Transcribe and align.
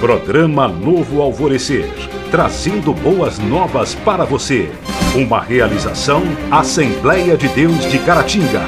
Programa 0.00 0.66
Novo 0.66 1.20
Alvorecer, 1.20 1.84
trazendo 2.30 2.94
boas 2.94 3.38
novas 3.38 3.94
para 3.94 4.24
você. 4.24 4.70
Uma 5.14 5.42
realização 5.42 6.22
Assembleia 6.50 7.36
de 7.36 7.46
Deus 7.48 7.84
de 7.84 7.98
Caratinga. 7.98 8.62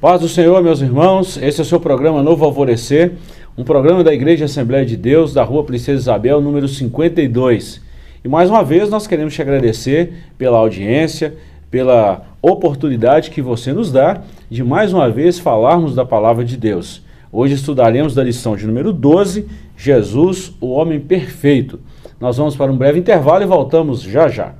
Paz 0.00 0.20
do 0.20 0.28
Senhor, 0.28 0.60
meus 0.60 0.80
irmãos. 0.80 1.36
Esse 1.40 1.60
é 1.60 1.62
o 1.62 1.64
seu 1.64 1.78
programa 1.78 2.20
Novo 2.20 2.44
Alvorecer, 2.44 3.12
um 3.56 3.62
programa 3.62 4.02
da 4.02 4.12
Igreja 4.12 4.46
Assembleia 4.46 4.84
de 4.84 4.96
Deus, 4.96 5.32
da 5.32 5.44
Rua 5.44 5.62
Princesa 5.62 6.00
Isabel, 6.00 6.40
número 6.40 6.66
52. 6.66 7.80
E 8.24 8.28
mais 8.28 8.50
uma 8.50 8.64
vez 8.64 8.90
nós 8.90 9.06
queremos 9.06 9.34
te 9.34 9.40
agradecer 9.40 10.14
pela 10.36 10.58
audiência, 10.58 11.36
pela 11.70 12.22
oportunidade 12.42 13.30
que 13.30 13.40
você 13.40 13.72
nos 13.72 13.92
dá 13.92 14.20
de 14.50 14.64
mais 14.64 14.92
uma 14.92 15.08
vez 15.08 15.38
falarmos 15.38 15.94
da 15.94 16.04
palavra 16.04 16.44
de 16.44 16.56
Deus. 16.56 17.05
Hoje 17.32 17.54
estudaremos 17.54 18.14
da 18.14 18.22
lição 18.22 18.56
de 18.56 18.66
número 18.66 18.92
12, 18.92 19.48
Jesus, 19.76 20.52
o 20.60 20.68
homem 20.68 21.00
perfeito. 21.00 21.80
Nós 22.20 22.36
vamos 22.36 22.54
para 22.54 22.70
um 22.70 22.76
breve 22.76 23.00
intervalo 23.00 23.42
e 23.42 23.46
voltamos 23.46 24.00
já 24.00 24.28
já. 24.28 24.54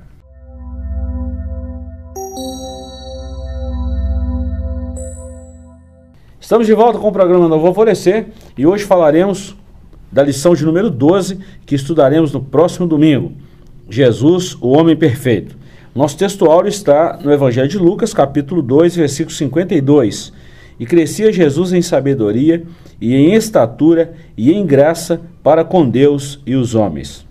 Estamos 6.39 6.67
de 6.67 6.73
volta 6.73 6.99
com 6.99 7.07
o 7.07 7.11
programa 7.11 7.47
Novo 7.47 7.67
Alvorecer 7.67 8.27
e 8.57 8.65
hoje 8.65 8.83
falaremos 8.83 9.55
da 10.11 10.23
lição 10.23 10.53
de 10.53 10.65
número 10.65 10.89
12, 10.89 11.39
que 11.65 11.75
estudaremos 11.75 12.31
no 12.31 12.41
próximo 12.41 12.87
domingo. 12.87 13.33
Jesus, 13.89 14.57
o 14.61 14.69
homem 14.69 14.95
perfeito. 14.95 15.57
Nosso 15.95 16.17
texto 16.17 16.45
áureo 16.45 16.69
está 16.69 17.19
no 17.23 17.31
Evangelho 17.31 17.67
de 17.67 17.77
Lucas, 17.77 18.13
capítulo 18.13 18.61
2, 18.61 18.95
versículo 18.95 19.35
52. 19.35 20.31
E 20.79 20.85
crescia 20.85 21.31
Jesus 21.31 21.73
em 21.73 21.81
sabedoria 21.81 22.63
e 22.99 23.15
em 23.15 23.33
estatura 23.33 24.13
e 24.35 24.51
em 24.51 24.65
graça 24.65 25.21
para 25.43 25.63
com 25.63 25.89
Deus 25.89 26.39
e 26.45 26.55
os 26.55 26.75
homens. 26.75 27.25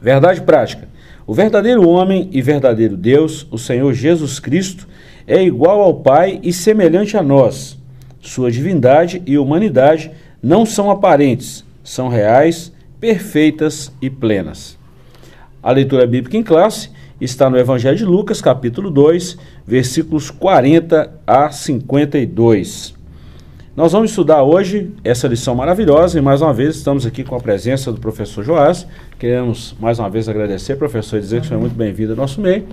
Verdade 0.00 0.40
prática. 0.42 0.88
O 1.26 1.32
verdadeiro 1.32 1.88
homem 1.88 2.28
e 2.32 2.42
verdadeiro 2.42 2.96
Deus, 2.96 3.46
o 3.50 3.56
Senhor 3.56 3.92
Jesus 3.94 4.38
Cristo, 4.38 4.86
é 5.26 5.42
igual 5.42 5.80
ao 5.80 5.94
Pai 5.94 6.38
e 6.42 6.52
semelhante 6.52 7.16
a 7.16 7.22
nós. 7.22 7.78
Sua 8.20 8.50
divindade 8.50 9.22
e 9.24 9.38
humanidade 9.38 10.10
não 10.42 10.66
são 10.66 10.90
aparentes, 10.90 11.64
são 11.82 12.08
reais, 12.08 12.72
perfeitas 13.00 13.90
e 14.00 14.10
plenas. 14.10 14.78
A 15.62 15.70
leitura 15.70 16.06
bíblica 16.06 16.36
em 16.36 16.42
classe 16.42 16.90
está 17.18 17.48
no 17.48 17.56
Evangelho 17.56 17.96
de 17.96 18.04
Lucas, 18.04 18.42
capítulo 18.42 18.90
2, 18.90 19.38
versículos 19.66 20.30
40 20.30 21.10
a 21.26 21.50
52. 21.50 22.94
Nós 23.76 23.90
vamos 23.90 24.10
estudar 24.10 24.42
hoje 24.44 24.92
essa 25.02 25.26
lição 25.26 25.54
maravilhosa 25.54 26.18
e 26.18 26.22
mais 26.22 26.40
uma 26.40 26.52
vez 26.52 26.76
estamos 26.76 27.04
aqui 27.04 27.24
com 27.24 27.34
a 27.34 27.40
presença 27.40 27.90
do 27.90 27.98
professor 27.98 28.44
Joás. 28.44 28.86
Queremos 29.18 29.74
mais 29.80 29.98
uma 29.98 30.08
vez 30.08 30.28
agradecer, 30.28 30.76
professor, 30.76 31.16
e 31.16 31.20
dizer 31.20 31.40
que 31.40 31.46
o 31.46 31.48
senhor 31.48 31.58
é 31.58 31.62
muito 31.62 31.74
bem-vindo 31.74 32.12
ao 32.12 32.16
nosso 32.16 32.40
meio. 32.40 32.66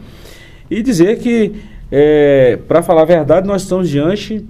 E 0.69 0.83
dizer 0.83 1.17
que, 1.17 1.55
é, 1.91 2.59
para 2.67 2.83
falar 2.83 3.01
a 3.01 3.05
verdade, 3.05 3.47
nós 3.47 3.63
estamos 3.63 3.89
diante 3.89 4.45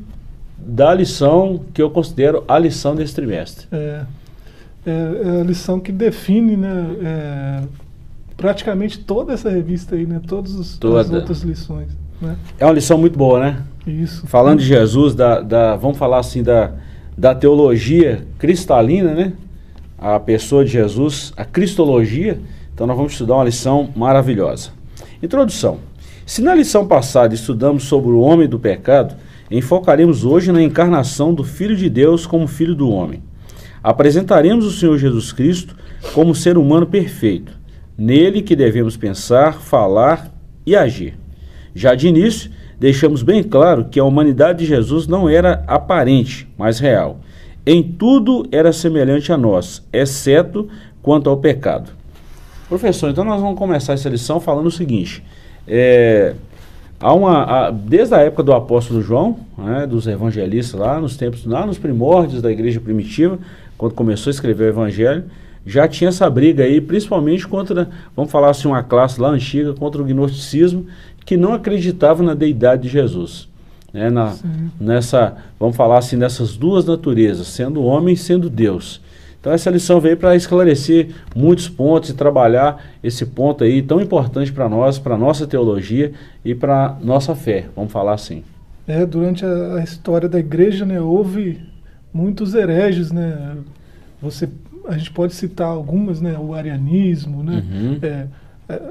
da 0.58 0.94
lição 0.94 1.61
que 1.73 1.81
eu 1.81 1.89
considero 1.89 2.44
a 2.48 2.59
lição 2.59 2.95
desse 2.95 3.16
trimestre. 3.16 3.67
É, 3.72 4.02
é, 4.86 4.92
é 4.92 5.42
a 5.42 5.44
lição 5.44 5.80
que 5.80 5.92
define 5.92 6.58
né, 6.58 6.95
é, 7.02 7.61
praticamente 8.36 9.00
toda 9.00 9.31
essa 9.31 9.50
revista 9.50 9.95
aí, 9.95 10.05
né? 10.05 10.20
Todas 10.28 10.59
as 10.59 10.80
outras 11.11 11.42
lições. 11.44 12.01
Né? 12.22 12.36
É 12.59 12.66
uma 12.66 12.73
lição 12.73 12.97
muito 12.97 13.17
boa, 13.17 13.39
né? 13.39 13.61
Isso. 13.86 14.27
Falando 14.27 14.59
de 14.59 14.66
Jesus, 14.66 15.16
da, 15.16 15.41
da, 15.41 15.75
vamos 15.75 15.97
falar 15.97 16.19
assim 16.19 16.44
da, 16.44 16.72
da 17.17 17.33
teologia 17.33 18.25
cristalina, 18.38 19.14
né? 19.14 19.33
A 19.97 20.19
pessoa 20.19 20.64
de 20.64 20.72
Jesus, 20.72 21.33
a 21.36 21.45
cristologia. 21.45 22.39
Então 22.73 22.86
nós 22.88 22.95
vamos 22.95 23.14
estudar 23.14 23.36
uma 23.36 23.44
lição 23.44 23.89
maravilhosa. 23.95 24.70
Introdução. 25.21 25.80
Se 26.26 26.42
na 26.42 26.55
lição 26.55 26.87
passada 26.87 27.33
estudamos 27.33 27.83
sobre 27.83 28.11
o 28.11 28.20
homem 28.20 28.48
do 28.48 28.60
pecado, 28.60 29.15
enfocaremos 29.49 30.23
hoje 30.23 30.52
na 30.52 30.61
encarnação 30.61 31.33
do 31.33 31.43
Filho 31.43 31.76
de 31.76 31.89
Deus 31.89 32.26
como 32.26 32.48
Filho 32.48 32.76
do 32.76 32.89
homem. 32.89 33.21
Apresentaremos 33.83 34.65
o 34.65 34.71
Senhor 34.71 34.98
Jesus 34.98 35.31
Cristo 35.31 35.76
como 36.14 36.36
ser 36.36 36.58
humano 36.58 36.86
perfeito 36.86 37.61
nele 38.02 38.42
que 38.42 38.55
devemos 38.55 38.98
pensar, 38.98 39.54
falar 39.54 40.33
e 40.65 40.76
agir. 40.76 41.14
Já 41.73 41.95
de 41.95 42.08
início, 42.08 42.52
deixamos 42.80 43.23
bem 43.23 43.43
claro 43.43 43.86
que 43.86 43.99
a 43.99 44.04
humanidade 44.04 44.59
de 44.59 44.65
Jesus 44.65 45.08
não 45.08 45.30
era 45.30 45.64
aparente, 45.67 46.48
mas 46.58 46.80
real. 46.80 47.20
Em 47.65 47.83
tudo 47.83 48.48
era 48.52 48.73
semelhante 48.73 49.32
a 49.32 49.37
nós, 49.37 49.86
exceto 49.93 50.67
quanto 51.02 51.30
ao 51.30 51.37
pecado. 51.37 51.92
Professor, 52.67 53.10
então 53.10 53.23
nós 53.23 53.42
vamos 53.42 53.58
começar 53.58 53.93
essa 53.93 54.10
lição 54.10 54.39
falando 54.39 54.67
o 54.67 54.71
seguinte: 54.71 55.23
é, 55.67 56.33
há 56.99 57.14
uma, 57.14 57.70
desde 57.70 58.15
a 58.15 58.20
época 58.20 58.43
do 58.43 58.54
apóstolo 58.54 59.02
João, 59.02 59.39
né, 59.58 59.86
dos 59.86 60.08
evangelistas 60.08 60.80
lá 60.80 60.99
nos 60.99 61.17
tempos, 61.17 61.45
lá 61.45 61.65
nos 61.65 61.77
primórdios 61.77 62.42
da 62.42 62.52
igreja 62.52 62.80
primitiva, 62.80 63.37
quando 63.77 63.93
começou 63.93 64.30
a 64.30 64.33
escrever 64.33 64.65
o 64.65 64.70
evangelho, 64.70 65.26
já 65.65 65.87
tinha 65.87 66.10
essa 66.10 66.30
briga 66.30 66.64
aí, 66.64 66.81
principalmente 66.81 67.48
contra, 67.48 67.89
vamos 68.15 68.31
falar 68.31 68.49
assim, 68.49 68.67
uma 68.67 68.81
classe 68.81 69.21
lá 69.21 69.30
antiga, 69.30 69.73
contra 69.73 70.02
o 70.02 70.05
gnosticismo, 70.05 70.87
que 71.26 71.37
não 71.37 71.54
acreditava 71.54 72.23
na 72.23 72.33
deidade 72.33 72.83
de 72.83 72.89
Jesus. 72.89 73.48
Né? 73.93 74.09
Na, 74.09 74.36
nessa, 74.80 75.37
vamos 75.59 75.76
falar 75.76 75.98
assim, 75.98 76.15
nessas 76.15 76.55
duas 76.55 76.86
naturezas, 76.86 77.48
sendo 77.48 77.83
homem 77.83 78.14
e 78.14 78.17
sendo 78.17 78.49
Deus. 78.49 79.02
Então 79.39 79.52
essa 79.52 79.71
lição 79.71 79.99
veio 79.99 80.15
para 80.17 80.36
esclarecer 80.36 81.10
muitos 81.36 81.67
pontos 81.67 82.11
e 82.11 82.14
trabalhar 82.14 82.83
esse 83.04 83.26
ponto 83.26 83.64
aí 83.64 83.81
tão 83.81 83.99
importante 83.99 84.54
para 84.54 84.70
nós, 84.70 84.99
para 84.99 85.17
nossa 85.17 85.48
teologia 85.48 86.11
e 86.45 86.54
para 86.54 86.95
nossa 87.02 87.33
fé, 87.33 87.65
vamos 87.76 87.92
falar 87.92 88.14
assim. 88.14 88.43
É, 88.87 89.04
durante 89.04 89.43
a, 89.43 89.76
a 89.76 89.83
história 89.83 90.30
da 90.30 90.37
igreja, 90.37 90.86
né, 90.86 91.02
houve 91.02 91.60
muitos 92.14 92.54
hereges, 92.54 93.11
né? 93.11 93.58
Você 94.21 94.48
a 94.87 94.98
gente 94.98 95.11
pode 95.11 95.33
citar 95.33 95.67
algumas, 95.67 96.21
né, 96.21 96.37
o 96.37 96.54
arianismo, 96.54 97.43
né, 97.43 97.64
uhum. 97.71 97.99
é 98.02 98.27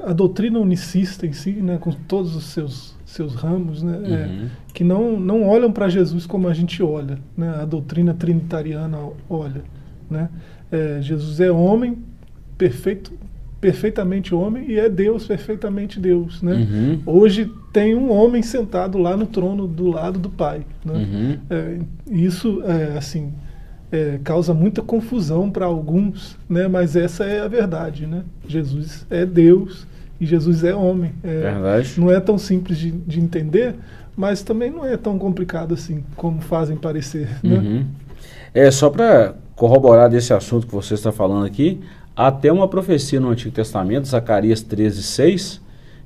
a 0.05 0.13
doutrina 0.13 0.59
unicista 0.59 1.25
em 1.25 1.33
si, 1.33 1.51
né, 1.51 1.77
com 1.77 1.91
todos 1.91 2.35
os 2.35 2.45
seus 2.45 2.99
seus 3.05 3.35
ramos, 3.35 3.83
né, 3.83 3.93
é, 3.93 3.97
uhum. 3.97 4.45
é, 4.45 4.49
que 4.73 4.83
não 4.83 5.19
não 5.19 5.47
olham 5.47 5.71
para 5.71 5.89
Jesus 5.89 6.25
como 6.25 6.47
a 6.47 6.53
gente 6.53 6.81
olha, 6.81 7.19
né, 7.35 7.49
a 7.61 7.65
doutrina 7.65 8.13
trinitariana 8.13 8.97
olha, 9.29 9.63
né, 10.09 10.29
é, 10.71 11.01
Jesus 11.01 11.39
é 11.39 11.51
homem 11.51 11.97
perfeito 12.57 13.11
perfeitamente 13.59 14.33
homem 14.33 14.65
e 14.71 14.79
é 14.79 14.89
Deus 14.89 15.27
perfeitamente 15.27 15.99
Deus, 15.99 16.41
né? 16.41 16.53
Uhum. 16.55 17.01
Hoje 17.05 17.47
tem 17.71 17.93
um 17.93 18.11
homem 18.11 18.41
sentado 18.41 18.97
lá 18.97 19.15
no 19.15 19.27
trono 19.27 19.67
do 19.67 19.87
lado 19.87 20.17
do 20.17 20.31
Pai, 20.31 20.65
né? 20.83 20.93
Uhum. 20.93 21.37
É, 21.47 21.79
isso 22.09 22.63
é 22.63 22.97
assim 22.97 23.31
é, 23.91 24.19
causa 24.23 24.53
muita 24.53 24.81
confusão 24.81 25.51
para 25.51 25.65
alguns, 25.65 26.37
né? 26.49 26.67
mas 26.67 26.95
essa 26.95 27.25
é 27.25 27.41
a 27.41 27.47
verdade. 27.47 28.07
Né? 28.07 28.23
Jesus 28.47 29.05
é 29.09 29.25
Deus 29.25 29.85
e 30.19 30.25
Jesus 30.25 30.63
é 30.63 30.73
homem. 30.73 31.13
É, 31.23 31.41
verdade. 31.41 31.99
Não 31.99 32.11
é 32.11 32.19
tão 32.19 32.37
simples 32.37 32.77
de, 32.77 32.91
de, 32.91 33.19
entender, 33.19 33.75
mas 34.15 34.41
também 34.41 34.71
não 34.71 34.85
é 34.85 34.95
tão 34.95 35.19
complicado 35.19 35.73
assim 35.73 36.03
como 36.15 36.41
fazem 36.41 36.77
parecer. 36.77 37.27
Né? 37.43 37.57
Uhum. 37.57 37.85
É 38.53 38.71
só 38.71 38.89
para 38.89 39.35
corroborar 39.55 40.09
desse 40.09 40.33
assunto 40.33 40.65
que 40.65 40.73
você 40.73 40.93
está 40.93 41.11
falando 41.11 41.45
aqui, 41.45 41.81
até 42.15 42.51
uma 42.51 42.67
profecia 42.67 43.19
no 43.19 43.29
Antigo 43.29 43.53
Testamento, 43.53 44.07
Zacarias 44.07 44.61
13, 44.61 45.03
6, 45.03 45.61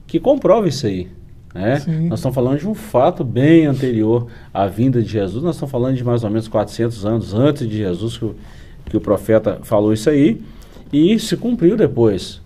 que 0.07 0.19
comprova 0.19 0.67
isso 0.67 0.85
aí. 0.88 1.07
Né? 1.56 1.82
Nós 2.10 2.20
estamos 2.20 2.36
falando 2.36 2.60
de 2.60 2.68
um 2.68 2.74
fato 2.74 3.24
bem 3.24 3.66
anterior 3.66 4.28
à 4.54 4.68
vinda 4.68 5.02
de 5.02 5.08
Jesus, 5.08 5.42
nós 5.42 5.56
estamos 5.56 5.72
falando 5.72 5.96
de 5.96 6.04
mais 6.04 6.22
ou 6.26 6.30
menos 6.30 6.50
400 6.50 7.06
anos 7.06 7.34
antes 7.34 7.66
de 7.66 7.78
Jesus 7.78 8.18
que 8.18 8.26
o, 8.26 8.35
que 8.88 8.97
o 8.97 9.00
profeta 9.00 9.59
falou 9.64 9.94
isso 9.94 10.09
aí, 10.09 10.41
e 10.91 11.18
se 11.18 11.38
cumpriu 11.38 11.78
depois. 11.78 12.41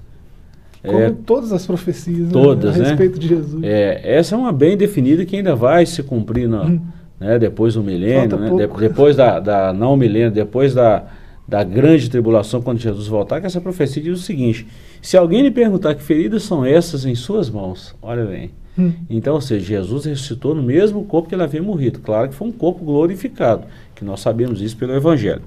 Como 0.85 0.99
é, 0.99 1.11
todas 1.25 1.51
as 1.51 1.65
profecias 1.65 2.27
né, 2.27 2.31
todas, 2.31 2.77
né, 2.77 2.85
a 2.85 2.89
respeito 2.89 3.17
de 3.17 3.27
Jesus. 3.27 3.63
É, 3.63 3.99
essa 4.03 4.35
é 4.35 4.37
uma 4.37 4.51
bem 4.53 4.77
definida 4.77 5.25
que 5.25 5.35
ainda 5.35 5.55
vai 5.55 5.87
se 5.87 6.03
cumprir 6.03 6.47
no, 6.47 6.63
hum. 6.63 6.79
né, 7.19 7.39
depois 7.39 7.73
do 7.73 7.81
milênio, 7.81 8.37
né, 8.37 8.49
de, 8.49 8.79
depois 8.79 9.15
da, 9.15 9.39
da 9.39 9.73
não 9.73 9.97
milênio, 9.97 10.29
depois 10.29 10.75
da, 10.75 11.07
da 11.47 11.63
grande 11.63 12.07
tribulação, 12.11 12.61
quando 12.61 12.77
Jesus 12.77 13.07
voltar, 13.07 13.41
que 13.41 13.47
essa 13.47 13.59
profecia 13.59 14.03
diz 14.03 14.19
o 14.19 14.21
seguinte: 14.21 14.67
se 15.01 15.17
alguém 15.17 15.41
lhe 15.41 15.51
perguntar 15.51 15.95
que 15.95 16.03
feridas 16.03 16.43
são 16.43 16.63
essas 16.63 17.05
em 17.05 17.15
suas 17.15 17.49
mãos, 17.49 17.95
olha 18.03 18.23
bem, 18.23 18.51
Hum. 18.79 18.93
Então, 19.09 19.35
ou 19.35 19.41
seja, 19.41 19.65
Jesus 19.65 20.05
ressuscitou 20.05 20.55
no 20.55 20.63
mesmo 20.63 21.03
corpo 21.03 21.27
que 21.27 21.35
ele 21.35 21.43
havia 21.43 21.61
morrido. 21.61 21.99
Claro 21.99 22.29
que 22.29 22.35
foi 22.35 22.47
um 22.47 22.51
corpo 22.51 22.83
glorificado, 22.85 23.65
que 23.93 24.05
nós 24.05 24.21
sabemos 24.21 24.61
isso 24.61 24.77
pelo 24.77 24.95
Evangelho. 24.95 25.41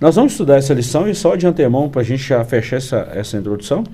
Nós 0.00 0.16
vamos 0.16 0.32
estudar 0.32 0.56
essa 0.56 0.74
lição 0.74 1.08
e 1.08 1.14
só 1.14 1.36
de 1.36 1.46
antemão, 1.46 1.88
para 1.88 2.00
a 2.00 2.04
gente 2.04 2.22
já 2.22 2.44
fechar 2.44 2.76
essa, 2.76 3.08
essa 3.12 3.36
introdução, 3.36 3.84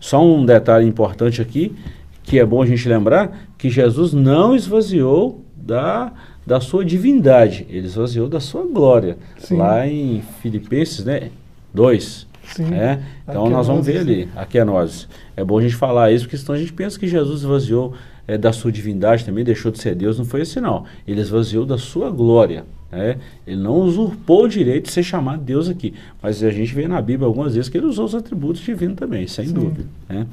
só 0.00 0.24
um 0.24 0.44
detalhe 0.44 0.86
importante 0.86 1.40
aqui, 1.40 1.74
que 2.22 2.38
é 2.38 2.44
bom 2.44 2.62
a 2.62 2.66
gente 2.66 2.88
lembrar, 2.88 3.48
que 3.58 3.68
Jesus 3.68 4.12
não 4.12 4.56
esvaziou 4.56 5.44
da, 5.56 6.12
da 6.46 6.60
sua 6.60 6.84
divindade, 6.84 7.66
ele 7.68 7.86
esvaziou 7.86 8.28
da 8.28 8.40
sua 8.40 8.66
glória. 8.66 9.16
Sim. 9.38 9.56
Lá 9.56 9.86
em 9.86 10.22
Filipenses, 10.40 11.04
né? 11.04 11.30
2. 11.72 12.26
Sim. 12.44 12.74
É? 12.74 13.00
Então 13.26 13.48
nós 13.48 13.66
vamos 13.66 13.86
ver 13.86 13.98
ali, 13.98 14.28
aqui 14.36 14.58
é 14.58 14.64
nós. 14.64 15.08
É 15.34 15.42
bom 15.42 15.58
a 15.58 15.62
gente 15.62 15.74
falar 15.74 16.12
isso, 16.12 16.24
porque 16.24 16.36
senão 16.36 16.54
a 16.54 16.58
gente 16.58 16.72
pensa 16.72 16.98
que 16.98 17.08
Jesus 17.08 17.40
esvaziou 17.40 17.94
é, 18.26 18.38
da 18.38 18.52
sua 18.52 18.72
divindade 18.72 19.24
também, 19.24 19.44
deixou 19.44 19.70
de 19.70 19.78
ser 19.78 19.94
Deus. 19.94 20.18
Não 20.18 20.24
foi 20.24 20.42
assim, 20.42 20.60
não. 20.60 20.84
Ele 21.06 21.20
esvaziou 21.20 21.66
da 21.66 21.78
sua 21.78 22.10
glória. 22.10 22.64
É, 22.92 23.16
ele 23.46 23.60
não 23.60 23.74
usurpou 23.74 24.44
o 24.44 24.48
direito 24.48 24.86
de 24.86 24.92
ser 24.92 25.02
chamado 25.02 25.42
Deus 25.42 25.68
aqui. 25.68 25.94
Mas 26.22 26.42
a 26.42 26.50
gente 26.50 26.72
vê 26.74 26.86
na 26.86 27.02
Bíblia 27.02 27.26
algumas 27.26 27.54
vezes 27.54 27.68
que 27.68 27.76
ele 27.76 27.86
usou 27.86 28.04
os 28.04 28.14
atributos 28.14 28.62
divinos 28.62 28.96
também, 28.96 29.26
sem 29.26 29.46
Sim. 29.46 29.52
dúvida. 29.52 29.84
Né? 30.08 30.26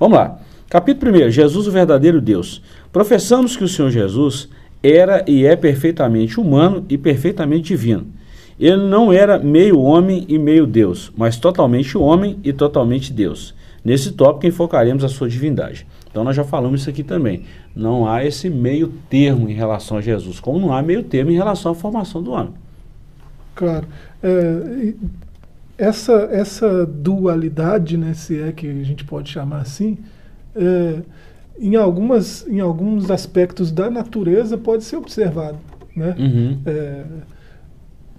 Vamos 0.00 0.18
lá. 0.18 0.40
Capítulo 0.68 1.12
1. 1.12 1.30
Jesus, 1.30 1.66
o 1.66 1.70
verdadeiro 1.70 2.20
Deus. 2.20 2.60
Professamos 2.92 3.56
que 3.56 3.64
o 3.64 3.68
Senhor 3.68 3.90
Jesus 3.90 4.48
era 4.82 5.24
e 5.26 5.46
é 5.46 5.56
perfeitamente 5.56 6.40
humano 6.40 6.84
e 6.88 6.98
perfeitamente 6.98 7.68
divino. 7.68 8.06
Ele 8.58 8.88
não 8.88 9.12
era 9.12 9.38
meio 9.38 9.78
homem 9.80 10.24
e 10.28 10.36
meio 10.36 10.66
Deus, 10.66 11.12
mas 11.16 11.36
totalmente 11.36 11.96
homem 11.96 12.38
e 12.42 12.52
totalmente 12.52 13.12
Deus. 13.12 13.54
Nesse 13.84 14.12
tópico 14.12 14.46
enfocaremos 14.46 15.04
a 15.04 15.08
sua 15.08 15.28
divindade. 15.28 15.86
Então 16.18 16.24
nós 16.24 16.34
já 16.34 16.42
falamos 16.42 16.80
isso 16.80 16.90
aqui 16.90 17.04
também. 17.04 17.44
Não 17.76 18.04
há 18.04 18.24
esse 18.24 18.50
meio 18.50 18.88
termo 19.08 19.48
em 19.48 19.52
relação 19.52 19.98
a 19.98 20.00
Jesus, 20.00 20.40
como 20.40 20.58
não 20.58 20.72
há 20.72 20.82
meio 20.82 21.04
termo 21.04 21.30
em 21.30 21.36
relação 21.36 21.70
à 21.70 21.74
formação 21.76 22.20
do 22.20 22.32
homem. 22.32 22.54
Claro. 23.54 23.86
É, 24.20 24.94
essa, 25.78 26.28
essa 26.32 26.84
dualidade, 26.84 27.96
né, 27.96 28.14
se 28.14 28.36
é 28.36 28.50
que 28.50 28.66
a 28.66 28.82
gente 28.82 29.04
pode 29.04 29.30
chamar 29.30 29.60
assim, 29.60 29.96
é, 30.56 31.02
em, 31.56 31.76
algumas, 31.76 32.44
em 32.48 32.58
alguns 32.58 33.12
aspectos 33.12 33.70
da 33.70 33.88
natureza 33.88 34.58
pode 34.58 34.82
ser 34.82 34.96
observado. 34.96 35.58
Né? 35.94 36.16
Uhum. 36.18 36.58
É, 36.66 37.04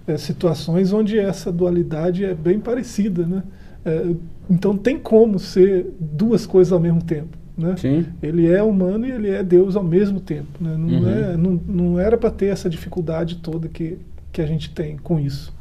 é, 0.06 0.16
situações 0.16 0.90
onde 0.90 1.18
essa 1.18 1.52
dualidade 1.52 2.24
é 2.24 2.32
bem 2.32 2.60
parecida. 2.60 3.26
Né? 3.26 3.42
É, 3.84 4.06
então 4.48 4.74
tem 4.74 4.98
como 4.98 5.38
ser 5.38 5.86
duas 6.00 6.46
coisas 6.46 6.72
ao 6.72 6.80
mesmo 6.80 7.02
tempo. 7.02 7.39
Né? 7.60 7.76
Sim. 7.76 8.06
Ele 8.22 8.50
é 8.50 8.62
humano 8.62 9.06
e 9.06 9.10
ele 9.10 9.28
é 9.28 9.42
Deus 9.42 9.76
ao 9.76 9.84
mesmo 9.84 10.18
tempo. 10.18 10.48
Né? 10.60 10.74
Não, 10.76 10.88
uhum. 10.88 11.10
é, 11.10 11.36
não, 11.36 11.60
não 11.68 11.98
era 11.98 12.16
para 12.16 12.30
ter 12.30 12.46
essa 12.46 12.70
dificuldade 12.70 13.36
toda 13.36 13.68
que, 13.68 13.98
que 14.32 14.40
a 14.40 14.46
gente 14.46 14.70
tem 14.70 14.96
com 14.96 15.20
isso. 15.20 15.52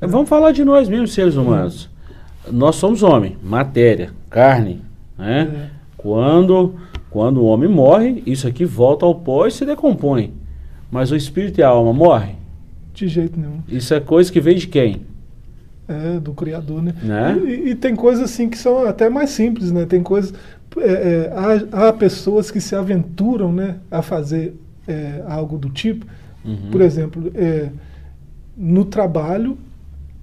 Né? 0.00 0.08
Vamos 0.08 0.28
falar 0.28 0.52
de 0.52 0.64
nós 0.64 0.88
mesmos, 0.88 1.12
seres 1.12 1.36
humanos. 1.36 1.90
Uhum. 2.46 2.52
Nós 2.54 2.76
somos 2.76 3.02
homem, 3.02 3.36
matéria, 3.42 4.10
carne. 4.30 4.80
Né? 5.18 5.42
É. 5.42 5.82
Quando, 5.96 6.74
quando 7.10 7.42
o 7.42 7.44
homem 7.44 7.68
morre, 7.68 8.22
isso 8.26 8.48
aqui 8.48 8.64
volta 8.64 9.04
ao 9.04 9.14
pó 9.14 9.46
e 9.46 9.50
se 9.50 9.64
decompõe. 9.64 10.32
Mas 10.90 11.10
o 11.10 11.16
espírito 11.16 11.60
e 11.60 11.62
a 11.62 11.68
alma 11.68 11.92
morrem? 11.92 12.36
De 12.92 13.08
jeito 13.08 13.38
nenhum. 13.38 13.60
Isso 13.68 13.94
é 13.94 14.00
coisa 14.00 14.30
que 14.30 14.40
vem 14.40 14.56
de 14.56 14.66
quem? 14.66 15.02
É, 15.88 16.20
do 16.20 16.32
Criador, 16.32 16.82
né? 16.82 16.94
né? 17.02 17.38
E, 17.44 17.70
e, 17.70 17.74
tem 17.74 17.94
coisas 17.96 18.24
assim 18.24 18.48
que 18.48 18.56
são 18.56 18.86
até 18.86 19.10
mais 19.10 19.30
simples, 19.30 19.72
né? 19.72 19.84
Tem 19.84 20.02
coisas. 20.02 20.32
É, 20.78 20.90
é, 20.90 21.32
há, 21.34 21.88
há, 21.88 21.92
pessoas 21.92 22.50
que 22.50 22.60
se 22.60 22.74
aventuram 22.74 23.52
né, 23.52 23.76
a 23.90 24.02
fazer 24.02 24.54
é, 24.86 25.22
algo 25.26 25.58
do 25.58 25.68
tipo. 25.68 26.06
Uhum. 26.44 26.70
Por 26.70 26.80
exemplo, 26.80 27.30
é, 27.34 27.68
no 28.56 28.84
trabalho, 28.84 29.58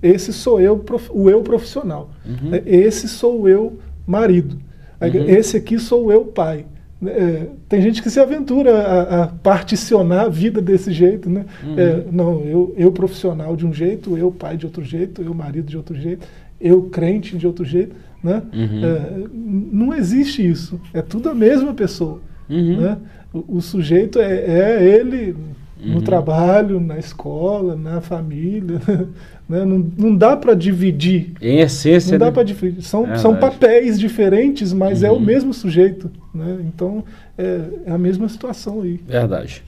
esse 0.01 0.31
sou 0.31 0.59
eu, 0.59 0.83
o 1.11 1.29
eu 1.29 1.41
profissional. 1.41 2.09
Uhum. 2.25 2.51
Esse 2.65 3.07
sou 3.07 3.47
eu 3.47 3.79
marido. 4.05 4.57
Uhum. 5.01 5.29
Esse 5.29 5.57
aqui 5.57 5.77
sou 5.77 6.11
eu, 6.11 6.25
pai. 6.25 6.65
É, 7.05 7.47
tem 7.69 7.81
gente 7.81 8.03
que 8.03 8.09
se 8.09 8.19
aventura 8.19 8.77
a, 8.77 9.23
a, 9.23 9.27
particionar 9.27 10.25
a 10.25 10.29
vida 10.29 10.61
desse 10.61 10.91
jeito, 10.91 11.29
né? 11.29 11.45
Uhum. 11.63 11.79
É, 11.79 12.03
não, 12.11 12.41
eu, 12.41 12.73
eu 12.75 12.91
profissional 12.91 13.55
de 13.55 13.65
um 13.65 13.73
jeito, 13.73 14.17
eu 14.17 14.29
pai 14.31 14.57
de 14.57 14.65
outro 14.65 14.83
jeito, 14.83 15.21
eu 15.21 15.33
marido 15.33 15.67
de 15.67 15.77
outro 15.77 15.95
jeito, 15.95 16.27
eu 16.59 16.83
crente 16.83 17.37
de 17.37 17.47
outro 17.47 17.63
jeito, 17.63 17.95
né? 18.23 18.41
Uhum. 18.53 18.85
É, 18.85 19.27
não 19.33 19.93
existe 19.93 20.47
isso. 20.47 20.79
É 20.93 21.01
tudo 21.01 21.29
a 21.29 21.33
mesma 21.33 21.73
pessoa, 21.73 22.19
uhum. 22.49 22.81
né? 22.81 22.97
O, 23.33 23.57
o, 23.57 23.61
sujeito 23.61 24.19
é, 24.19 24.33
é 24.33 24.83
ele 24.83 25.35
no 25.79 25.95
uhum. 25.95 26.01
trabalho, 26.01 26.79
na 26.79 26.97
escola, 26.97 27.75
na 27.75 28.01
família. 28.01 28.81
Né? 29.49 29.65
Não, 29.65 29.83
não 29.97 30.15
dá 30.15 30.37
para 30.37 30.53
dividir. 30.53 31.33
Em 31.41 31.59
essência. 31.59 32.11
Não 32.11 32.19
dá 32.19 32.25
né? 32.27 32.31
para 32.31 32.43
dividir. 32.43 32.83
São, 32.83 33.17
são 33.17 33.35
papéis 33.35 33.99
diferentes, 33.99 34.71
mas 34.71 35.01
é 35.01 35.09
o 35.09 35.15
uhum. 35.15 35.19
mesmo 35.19 35.55
sujeito. 35.55 36.11
Né? 36.31 36.59
Então 36.67 37.03
é, 37.35 37.59
é, 37.87 37.91
a 37.91 37.97
mesma 37.97 38.29
situação 38.29 38.81
aí. 38.81 38.99
Verdade. 39.07 39.63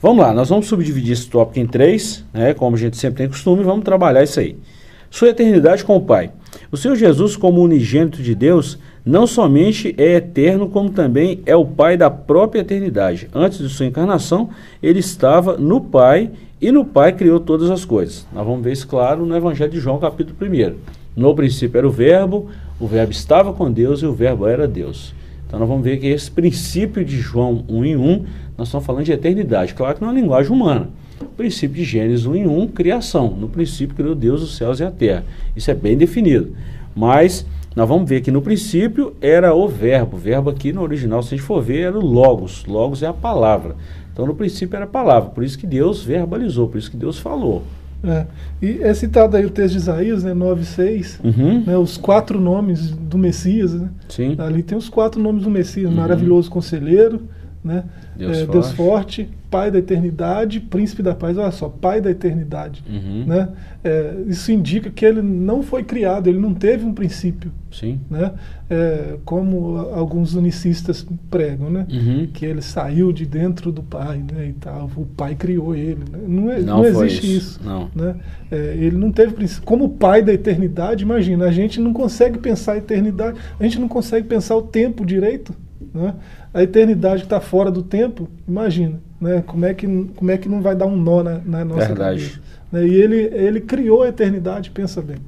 Vamos 0.00 0.18
lá, 0.18 0.32
nós 0.32 0.48
vamos 0.48 0.66
subdividir 0.68 1.14
esse 1.14 1.28
tópico 1.28 1.58
em 1.58 1.66
três, 1.66 2.24
né? 2.32 2.54
como 2.54 2.76
a 2.76 2.78
gente 2.78 2.96
sempre 2.96 3.18
tem 3.18 3.28
costume, 3.28 3.64
vamos 3.64 3.84
trabalhar 3.84 4.22
isso 4.22 4.38
aí. 4.38 4.56
Sua 5.10 5.28
eternidade 5.28 5.84
com 5.84 5.96
o 5.96 6.02
Pai. 6.02 6.30
O 6.70 6.76
Senhor 6.76 6.94
Jesus, 6.96 7.36
como 7.36 7.62
unigênito 7.62 8.22
de 8.22 8.34
Deus, 8.34 8.78
não 9.04 9.26
somente 9.26 9.94
é 9.96 10.16
eterno, 10.16 10.68
como 10.68 10.90
também 10.90 11.40
é 11.46 11.56
o 11.56 11.64
Pai 11.64 11.96
da 11.96 12.10
própria 12.10 12.60
eternidade. 12.60 13.28
Antes 13.34 13.58
de 13.58 13.68
sua 13.68 13.86
encarnação, 13.86 14.50
ele 14.82 14.98
estava 14.98 15.56
no 15.56 15.80
Pai 15.80 16.30
e 16.60 16.70
no 16.70 16.84
Pai 16.84 17.12
criou 17.12 17.40
todas 17.40 17.70
as 17.70 17.84
coisas. 17.84 18.26
Nós 18.32 18.44
vamos 18.44 18.62
ver 18.62 18.72
isso 18.72 18.86
claro 18.86 19.24
no 19.24 19.34
Evangelho 19.34 19.70
de 19.70 19.80
João, 19.80 19.98
capítulo 19.98 20.36
1. 20.40 20.74
No 21.16 21.34
princípio 21.34 21.78
era 21.78 21.88
o 21.88 21.90
Verbo, 21.90 22.48
o 22.78 22.86
Verbo 22.86 23.12
estava 23.12 23.52
com 23.52 23.70
Deus 23.72 24.02
e 24.02 24.06
o 24.06 24.12
Verbo 24.12 24.46
era 24.46 24.68
Deus. 24.68 25.14
Então 25.46 25.58
nós 25.58 25.68
vamos 25.68 25.82
ver 25.82 25.96
que 25.96 26.06
esse 26.06 26.30
princípio 26.30 27.02
de 27.02 27.18
João 27.18 27.64
1 27.66 27.84
em 27.86 27.96
1, 27.96 28.24
nós 28.58 28.68
estamos 28.68 28.86
falando 28.86 29.04
de 29.04 29.12
eternidade. 29.12 29.72
Claro 29.72 29.94
que 29.94 30.02
não 30.02 30.08
é 30.08 30.12
uma 30.12 30.20
linguagem 30.20 30.52
humana. 30.52 30.90
O 31.20 31.26
princípio 31.26 31.76
de 31.76 31.84
Gênesis 31.84 32.26
1 32.26 32.34
em 32.34 32.46
1, 32.46 32.68
criação. 32.68 33.30
No 33.30 33.48
princípio 33.48 33.94
criou 33.94 34.14
Deus 34.14 34.42
os 34.42 34.56
céus 34.56 34.80
e 34.80 34.84
a 34.84 34.90
terra. 34.90 35.24
Isso 35.56 35.70
é 35.70 35.74
bem 35.74 35.96
definido. 35.96 36.54
Mas 36.94 37.46
nós 37.74 37.88
vamos 37.88 38.08
ver 38.08 38.20
que 38.20 38.30
no 38.30 38.42
princípio 38.42 39.14
era 39.20 39.54
o 39.54 39.68
verbo. 39.68 40.16
O 40.16 40.20
verbo 40.20 40.50
aqui 40.50 40.72
no 40.72 40.82
original, 40.82 41.22
se 41.22 41.34
a 41.34 41.36
gente 41.36 41.46
for 41.46 41.62
ver, 41.62 41.82
era 41.82 41.98
o 41.98 42.04
logos. 42.04 42.64
Logos 42.66 43.02
é 43.02 43.06
a 43.06 43.12
palavra. 43.12 43.76
Então 44.12 44.26
no 44.26 44.34
princípio 44.34 44.74
era 44.74 44.84
a 44.84 44.88
palavra. 44.88 45.30
Por 45.30 45.44
isso 45.44 45.56
que 45.56 45.66
Deus 45.66 46.02
verbalizou, 46.02 46.68
por 46.68 46.78
isso 46.78 46.90
que 46.90 46.96
Deus 46.96 47.18
falou. 47.18 47.62
É. 48.02 48.26
E 48.62 48.82
é 48.82 48.94
citado 48.94 49.36
aí 49.36 49.44
o 49.44 49.50
texto 49.50 49.72
de 49.72 49.78
Isaías, 49.78 50.22
né, 50.22 50.32
9,6, 50.32 51.18
uhum. 51.24 51.64
né, 51.64 51.76
os 51.76 51.96
quatro 51.96 52.40
nomes 52.40 52.90
do 52.90 53.18
Messias. 53.18 53.74
Né? 53.74 53.88
Sim. 54.08 54.36
Ali 54.38 54.62
tem 54.62 54.78
os 54.78 54.88
quatro 54.88 55.20
nomes 55.20 55.42
do 55.42 55.50
Messias: 55.50 55.90
uhum. 55.90 55.96
maravilhoso 55.96 56.50
conselheiro, 56.50 57.22
né? 57.68 57.84
Deus, 58.16 58.38
é, 58.38 58.40
forte. 58.40 58.52
Deus 58.52 58.72
forte, 58.72 59.28
Pai 59.50 59.70
da 59.70 59.78
eternidade, 59.78 60.60
Príncipe 60.60 61.02
da 61.02 61.14
paz. 61.14 61.36
Olha 61.36 61.50
só, 61.50 61.68
Pai 61.68 62.00
da 62.00 62.10
eternidade. 62.10 62.82
Uhum. 62.88 63.24
Né? 63.26 63.48
É, 63.84 64.14
isso 64.26 64.50
indica 64.50 64.90
que 64.90 65.04
ele 65.04 65.20
não 65.20 65.62
foi 65.62 65.84
criado, 65.84 66.28
ele 66.28 66.38
não 66.38 66.54
teve 66.54 66.86
um 66.86 66.94
princípio. 66.94 67.52
Sim. 67.70 68.00
Né? 68.10 68.32
É, 68.70 69.16
como 69.24 69.76
alguns 69.76 70.34
unicistas 70.34 71.06
pregam, 71.30 71.68
né? 71.68 71.86
Uhum. 71.90 72.26
que 72.32 72.46
ele 72.46 72.62
saiu 72.62 73.12
de 73.12 73.26
dentro 73.26 73.70
do 73.70 73.82
Pai 73.82 74.24
né? 74.34 74.48
e 74.48 74.52
tal, 74.54 74.90
o 74.96 75.04
Pai 75.04 75.34
criou 75.34 75.76
ele. 75.76 76.04
Né? 76.10 76.18
Não, 76.26 76.50
é, 76.50 76.60
não, 76.60 76.76
não 76.78 76.84
existe 76.84 77.36
isso. 77.36 77.60
isso 77.60 77.60
não. 77.62 77.90
Né? 77.94 78.16
É, 78.50 78.74
ele 78.78 78.96
não 78.96 79.12
teve 79.12 79.34
princípio. 79.34 79.64
Como 79.64 79.90
Pai 79.90 80.22
da 80.22 80.32
eternidade, 80.32 81.04
imagina, 81.04 81.44
a 81.44 81.52
gente 81.52 81.78
não 81.78 81.92
consegue 81.92 82.38
pensar 82.38 82.72
a 82.72 82.78
eternidade, 82.78 83.38
a 83.60 83.62
gente 83.62 83.78
não 83.78 83.88
consegue 83.88 84.26
pensar 84.26 84.56
o 84.56 84.62
tempo 84.62 85.04
direito. 85.04 85.54
Né? 85.94 86.14
A 86.58 86.62
eternidade 86.64 87.20
que 87.20 87.26
está 87.26 87.40
fora 87.40 87.70
do 87.70 87.84
tempo, 87.84 88.28
imagina, 88.48 88.98
né? 89.20 89.44
como, 89.46 89.64
é 89.64 89.72
que, 89.72 89.86
como 90.16 90.28
é 90.28 90.36
que 90.36 90.48
não 90.48 90.60
vai 90.60 90.74
dar 90.74 90.86
um 90.86 90.96
nó 90.96 91.22
na, 91.22 91.38
na 91.38 91.64
nossa 91.64 91.86
Verdade. 91.86 92.20
cabeça? 92.20 92.40
Né? 92.72 92.84
E 92.84 92.94
ele, 92.96 93.16
ele 93.32 93.60
criou 93.60 94.02
a 94.02 94.08
eternidade, 94.08 94.72
pensa 94.72 95.00
bem. 95.00 95.18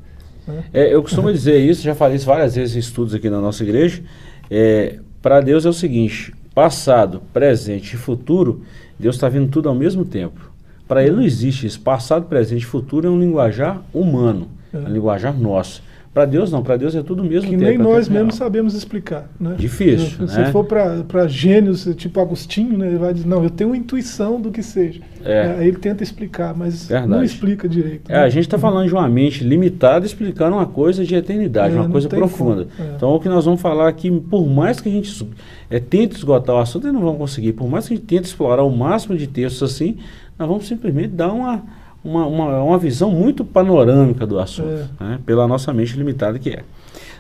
Né? 0.45 0.65
É, 0.75 0.93
eu 0.93 1.01
costumo 1.01 1.31
dizer 1.33 1.57
isso, 1.59 1.83
já 1.83 1.95
falei 1.95 2.17
isso 2.17 2.27
várias 2.27 2.57
vezes 2.57 2.75
em 2.75 2.81
estudos 2.81 3.15
aqui 3.15 3.31
na 3.31 3.41
nossa 3.41 3.63
igreja. 3.63 4.03
É, 4.51 4.99
Para 5.23 5.41
Deus 5.41 5.65
é 5.65 5.69
o 5.69 5.73
seguinte: 5.73 6.35
passado, 6.53 7.23
presente 7.33 7.95
e 7.95 7.97
futuro, 7.97 8.65
Deus 8.99 9.15
está 9.15 9.29
vendo 9.29 9.49
tudo 9.53 9.69
ao 9.69 9.75
mesmo 9.77 10.05
tempo. 10.05 10.51
Para 10.89 11.05
Ele 11.05 11.15
não 11.15 11.23
existe 11.23 11.65
isso. 11.65 11.81
Passado, 11.81 12.27
presente 12.27 12.63
e 12.63 12.67
futuro 12.67 13.07
é 13.07 13.11
um 13.11 13.21
linguajar 13.21 13.81
humano, 13.95 14.49
é 14.75 14.79
um 14.79 14.93
linguajar 14.93 15.39
nosso. 15.39 15.81
Para 16.13 16.25
Deus 16.25 16.51
não, 16.51 16.61
para 16.61 16.77
Deus 16.77 16.93
é 16.97 17.05
tudo 17.05 17.23
mesmo 17.23 17.49
que 17.49 17.57
tempo. 17.57 17.63
Nem 17.63 17.79
nós 17.79 18.09
mesmos 18.09 18.35
sabemos 18.35 18.75
explicar. 18.75 19.31
Né? 19.39 19.55
Difícil. 19.57 20.27
Se, 20.27 20.39
né? 20.41 20.51
for 20.51 20.65
para 20.65 21.29
gênios, 21.29 21.89
tipo 21.97 22.21
Agostinho, 22.21 22.77
né, 22.77 22.89
ele 22.89 22.99
vai 22.99 23.15
dizer, 23.15 23.29
não, 23.29 23.45
eu 23.45 23.51
tenho 23.51 23.71
uma 23.71 23.77
intuição 23.77 24.41
do 24.41 24.51
que 24.51 24.61
seja. 24.61 25.01
É. 25.25 25.55
Aí 25.59 25.69
ele 25.69 25.77
tenta 25.77 26.03
explicar, 26.03 26.53
mas 26.53 26.89
Verdade. 26.89 27.09
não 27.09 27.23
explica 27.23 27.69
direito. 27.69 28.11
É, 28.11 28.15
né? 28.15 28.23
a 28.25 28.29
gente 28.29 28.43
está 28.43 28.59
falando 28.59 28.89
de 28.89 28.93
uma 28.93 29.09
mente 29.09 29.45
limitada 29.45 30.05
explicando 30.05 30.57
uma 30.57 30.67
coisa 30.67 31.05
de 31.05 31.15
eternidade, 31.15 31.77
é, 31.77 31.81
uma 31.81 31.89
coisa 31.89 32.09
profunda. 32.09 32.67
É. 32.77 32.95
Então 32.97 33.11
o 33.15 33.21
que 33.21 33.29
nós 33.29 33.45
vamos 33.45 33.61
falar 33.61 33.89
aqui, 33.89 34.11
por 34.11 34.49
mais 34.49 34.81
que 34.81 34.89
a 34.89 34.93
gente 34.93 35.29
é, 35.71 35.79
tente 35.79 36.17
esgotar 36.17 36.57
o 36.57 36.59
assunto, 36.59 36.89
e 36.89 36.93
não 36.93 37.03
vamos 37.03 37.19
conseguir, 37.19 37.53
por 37.53 37.69
mais 37.69 37.87
que 37.87 37.95
a 37.95 37.97
gente 37.97 38.07
tente 38.07 38.27
explorar 38.27 38.65
o 38.65 38.77
máximo 38.77 39.17
de 39.17 39.29
textos 39.29 39.63
assim, 39.63 39.99
nós 40.37 40.49
vamos 40.49 40.67
simplesmente 40.67 41.11
dar 41.11 41.33
uma 41.33 41.63
uma, 42.05 42.27
uma, 42.27 42.63
uma 42.63 42.79
visão 42.79 43.11
muito 43.11 43.45
panorâmica 43.45 44.27
do 44.27 44.39
assunto, 44.39 44.89
é. 45.01 45.05
né, 45.05 45.19
pela 45.25 45.47
nossa 45.47 45.73
mente 45.73 45.97
limitada 45.97 46.39
que 46.39 46.51
é. 46.51 46.63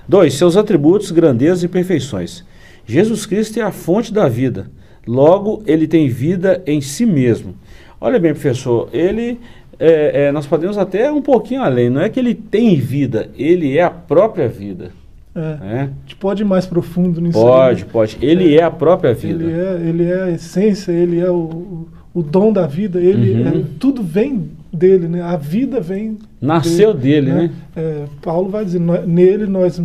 Dois, 0.09 0.35
seus 0.35 0.57
atributos, 0.57 1.11
grandezas 1.11 1.63
e 1.63 1.69
perfeições. 1.69 2.45
Jesus 2.87 3.27
Cristo 3.27 3.59
é 3.59 3.63
a 3.63 3.71
fonte 3.71 4.13
da 4.13 4.29
vida, 4.29 4.71
logo 5.07 5.63
ele 5.67 5.87
tem 5.87 6.09
vida 6.09 6.63
em 6.67 6.81
si 6.81 7.07
mesmo. 7.07 7.55
Olha 8.01 8.19
bem, 8.19 8.33
professor, 8.33 8.89
ele 8.93 9.39
é, 9.79 10.27
é, 10.27 10.33
nós 10.33 10.47
podemos 10.47 10.77
até 10.77 11.11
um 11.11 11.23
pouquinho 11.23 11.63
além. 11.63 11.89
Não 11.89 12.01
é 12.01 12.09
que 12.09 12.21
ele 12.21 12.35
tem 12.35 12.77
vida, 12.77 13.29
ele 13.37 13.79
é 13.79 13.83
a 13.83 13.91
própria 13.91 14.49
vida. 14.49 14.93
É. 15.35 15.41
é. 15.41 15.81
A 15.83 15.91
gente 16.03 16.17
pode 16.17 16.43
ir 16.43 16.47
mais 16.47 16.67
profundo 16.67 17.21
nisso. 17.21 17.41
Pode, 17.41 17.83
aí, 17.83 17.87
né? 17.87 17.91
pode. 17.93 18.19
Ele 18.21 18.55
é. 18.55 18.61
é. 18.61 18.63
a 18.63 18.71
própria 18.71 19.15
vida. 19.15 19.45
Ele 19.45 19.53
é, 19.53 19.89
ele 19.89 20.05
é 20.05 20.23
a 20.23 20.31
essência, 20.31 20.93
ele 20.93 21.19
é 21.19 21.31
o, 21.31 21.87
o 22.13 22.23
dom 22.23 22.53
da 22.53 22.67
vida. 22.67 23.01
Ele 23.01 23.43
uhum. 23.43 23.61
é, 23.61 23.65
tudo 23.79 24.03
vem 24.03 24.51
dele, 24.73 25.09
né? 25.09 25.23
A 25.23 25.37
vida 25.37 25.81
vem 25.81 26.19
nasceu 26.41 26.95
dele, 26.95 27.27
dele 27.27 27.31
né? 27.31 27.43
né? 27.43 27.53
É, 27.77 28.05
Paulo 28.23 28.49
vai 28.49 28.65
dizer, 28.65 28.81
nele 28.81 29.47
nós 29.47 29.81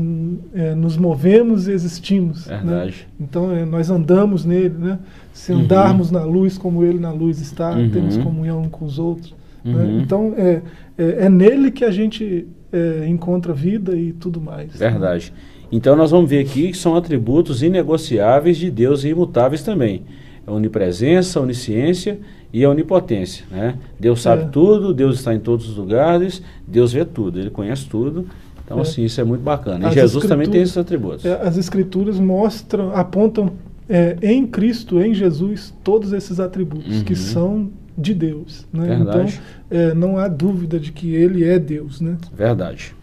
é, 0.54 0.76
nos 0.76 0.96
movemos 0.98 1.68
e 1.68 1.72
existimos. 1.72 2.46
Né? 2.46 2.58
Verdade. 2.58 3.08
Né? 3.20 3.26
Então 3.28 3.52
é, 3.52 3.66
nós 3.66 3.90
andamos 3.90 4.46
nele, 4.46 4.76
né? 4.78 5.00
Se 5.34 5.52
uhum. 5.52 5.62
andarmos 5.62 6.12
uhum. 6.12 6.20
na 6.20 6.24
luz 6.24 6.58
como 6.58 6.84
ele 6.84 7.00
na 7.00 7.12
luz 7.12 7.42
está, 7.42 7.72
uhum. 7.72 7.90
temos 7.90 8.18
comunhão 8.18 8.64
com 8.70 8.86
os 8.86 9.00
outros. 9.00 9.34
Né? 9.64 9.74
Uhum. 9.74 10.00
Então 10.02 10.34
é, 10.38 10.62
é, 10.98 11.26
é, 11.26 11.30
nele 11.30 11.72
que 11.72 11.84
a 11.84 11.92
gente 11.92 12.48
é, 12.72 13.08
encontra 13.08 13.54
vida 13.54 13.96
e 13.96 14.14
tudo 14.14 14.40
mais. 14.40 14.80
Né? 14.80 14.90
Verdade. 14.90 15.34
Então 15.72 15.96
nós 15.96 16.12
vamos 16.12 16.30
ver 16.30 16.40
aqui 16.40 16.72
que 16.72 16.78
são 16.78 16.96
atributos 16.96 17.64
inegociáveis 17.64 18.58
de 18.58 18.70
Deus 18.70 19.04
e 19.04 19.10
imutáveis 19.10 19.64
também. 19.64 20.04
A 20.46 20.52
onipresença, 20.52 21.40
a 21.40 21.42
onisciência 21.42 22.20
e 22.54 22.64
a 22.64 22.70
onipotência. 22.70 23.46
Né? 23.52 23.76
Deus 24.00 24.22
sabe 24.22 24.44
é. 24.44 24.48
tudo, 24.48 24.94
Deus 24.94 25.18
está 25.18 25.34
em 25.34 25.40
todos 25.40 25.70
os 25.70 25.78
lugares, 25.78 26.42
Deus 26.68 26.94
vê 26.94 27.04
tudo, 27.04 27.40
Ele 27.40 27.50
conhece 27.50 27.86
tudo. 27.88 28.28
Então, 28.64 28.80
é. 28.80 28.82
assim, 28.82 29.04
isso 29.04 29.20
é 29.22 29.24
muito 29.24 29.42
bacana. 29.42 29.90
E 29.90 29.94
Jesus 29.94 30.26
também 30.26 30.50
tem 30.50 30.62
esses 30.62 30.78
atributos. 30.78 31.26
É, 31.26 31.34
as 31.42 31.58
escrituras 31.58 32.20
mostram, 32.20 32.96
apontam 32.96 33.54
é, 33.88 34.18
em 34.22 34.46
Cristo, 34.48 35.00
em 35.00 35.14
Jesus, 35.14 35.74
todos 35.84 36.14
esses 36.14 36.40
atributos 36.40 36.98
uhum. 36.98 37.04
que 37.04 37.16
são 37.16 37.70
de 37.98 38.14
Deus. 38.14 38.66
Né? 38.74 38.98
Então, 39.00 39.26
é, 39.70 39.94
não 39.94 40.18
há 40.18 40.28
dúvida 40.28 40.80
de 40.80 40.92
que 40.92 41.14
Ele 41.14 41.44
é 41.44 41.60
Deus. 41.60 42.02
Né? 42.02 42.18
Verdade. 42.36 42.96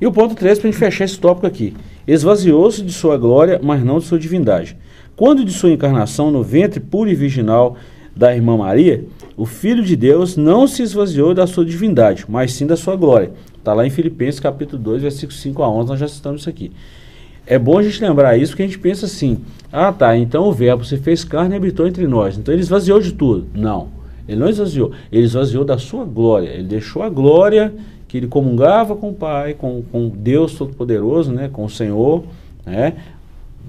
E 0.00 0.06
o 0.06 0.12
ponto 0.12 0.34
3, 0.34 0.58
para 0.58 0.68
a 0.68 0.70
gente 0.70 0.78
fechar 0.78 1.04
esse 1.04 1.18
tópico 1.18 1.46
aqui. 1.46 1.74
Esvaziou-se 2.06 2.82
de 2.82 2.92
sua 2.92 3.16
glória, 3.16 3.60
mas 3.62 3.82
não 3.84 3.98
de 3.98 4.04
sua 4.04 4.18
divindade. 4.18 4.76
Quando 5.16 5.44
de 5.44 5.52
sua 5.52 5.70
encarnação 5.70 6.30
no 6.30 6.42
ventre 6.42 6.80
puro 6.80 7.08
e 7.08 7.14
virginal 7.14 7.76
da 8.16 8.34
irmã 8.34 8.56
Maria, 8.56 9.04
o 9.36 9.46
Filho 9.46 9.82
de 9.82 9.96
Deus 9.96 10.36
não 10.36 10.66
se 10.66 10.82
esvaziou 10.82 11.34
da 11.34 11.46
sua 11.46 11.64
divindade, 11.64 12.24
mas 12.28 12.52
sim 12.52 12.66
da 12.66 12.76
sua 12.76 12.96
glória. 12.96 13.30
Está 13.56 13.72
lá 13.72 13.86
em 13.86 13.90
Filipenses 13.90 14.40
capítulo 14.40 14.82
2, 14.82 15.02
versículos 15.02 15.40
5 15.40 15.62
a 15.62 15.70
11, 15.70 15.88
nós 15.88 16.00
já 16.00 16.08
citamos 16.08 16.40
isso 16.42 16.50
aqui. 16.50 16.70
É 17.46 17.58
bom 17.58 17.78
a 17.78 17.82
gente 17.82 18.02
lembrar 18.02 18.36
isso, 18.36 18.52
porque 18.52 18.62
a 18.62 18.66
gente 18.66 18.78
pensa 18.78 19.06
assim, 19.06 19.38
ah 19.72 19.92
tá, 19.92 20.16
então 20.16 20.44
o 20.44 20.52
verbo 20.52 20.84
se 20.84 20.96
fez 20.96 21.24
carne 21.24 21.54
e 21.54 21.56
habitou 21.56 21.86
entre 21.86 22.06
nós, 22.06 22.38
então 22.38 22.52
ele 22.52 22.62
esvaziou 22.62 23.00
de 23.00 23.12
tudo. 23.12 23.46
Não, 23.54 23.88
ele 24.26 24.38
não 24.38 24.48
esvaziou, 24.48 24.92
ele 25.12 25.24
esvaziou 25.24 25.64
da 25.64 25.78
sua 25.78 26.04
glória, 26.04 26.48
ele 26.48 26.64
deixou 26.64 27.02
a 27.02 27.08
glória 27.08 27.72
que 28.08 28.16
ele 28.16 28.26
comungava 28.26 28.96
com 28.96 29.10
o 29.10 29.14
Pai, 29.14 29.54
com, 29.54 29.82
com 29.90 30.08
Deus 30.08 30.54
Todo-Poderoso, 30.54 31.32
né, 31.32 31.50
com 31.52 31.64
o 31.64 31.70
Senhor, 31.70 32.24
né, 32.64 32.94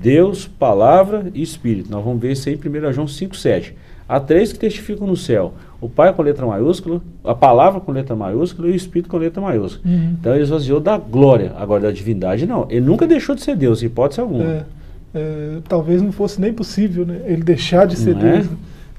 Deus, 0.01 0.47
Palavra 0.47 1.31
e 1.33 1.41
Espírito. 1.41 1.89
Nós 1.89 2.03
vamos 2.03 2.21
ver 2.21 2.33
isso 2.33 2.49
aí 2.49 2.55
em 2.55 2.87
1 2.87 2.93
João 2.93 3.07
5, 3.07 3.35
7. 3.35 3.75
Há 4.07 4.19
três 4.19 4.53
que 4.53 4.59
testificam 4.59 5.07
no 5.07 5.17
céu: 5.17 5.53
o 5.81 5.89
Pai 5.89 6.13
com 6.13 6.21
letra 6.21 6.45
maiúscula, 6.45 7.01
a 7.23 7.33
palavra 7.33 7.79
com 7.79 7.91
letra 7.91 8.15
maiúscula 8.15 8.67
e 8.67 8.71
o 8.71 8.75
Espírito 8.75 9.09
com 9.09 9.17
letra 9.17 9.41
maiúscula. 9.41 9.91
Uhum. 9.91 10.15
Então 10.19 10.33
ele 10.33 10.43
esvaziou 10.43 10.79
da 10.79 10.97
glória, 10.97 11.53
agora 11.57 11.83
da 11.83 11.91
divindade 11.91 12.45
não. 12.45 12.67
Ele 12.69 12.85
nunca 12.85 13.07
deixou 13.07 13.33
de 13.33 13.41
ser 13.41 13.55
Deus, 13.55 13.81
hipótese 13.81 14.21
alguma. 14.21 14.43
É, 14.43 14.65
é, 15.15 15.57
talvez 15.67 16.01
não 16.01 16.11
fosse 16.11 16.39
nem 16.39 16.53
possível 16.53 17.05
né, 17.05 17.21
ele 17.25 17.43
deixar 17.43 17.87
de 17.87 17.97
ser 17.97 18.15
não 18.15 18.27
é? 18.27 18.31
Deus. 18.33 18.45
É? 18.45 18.49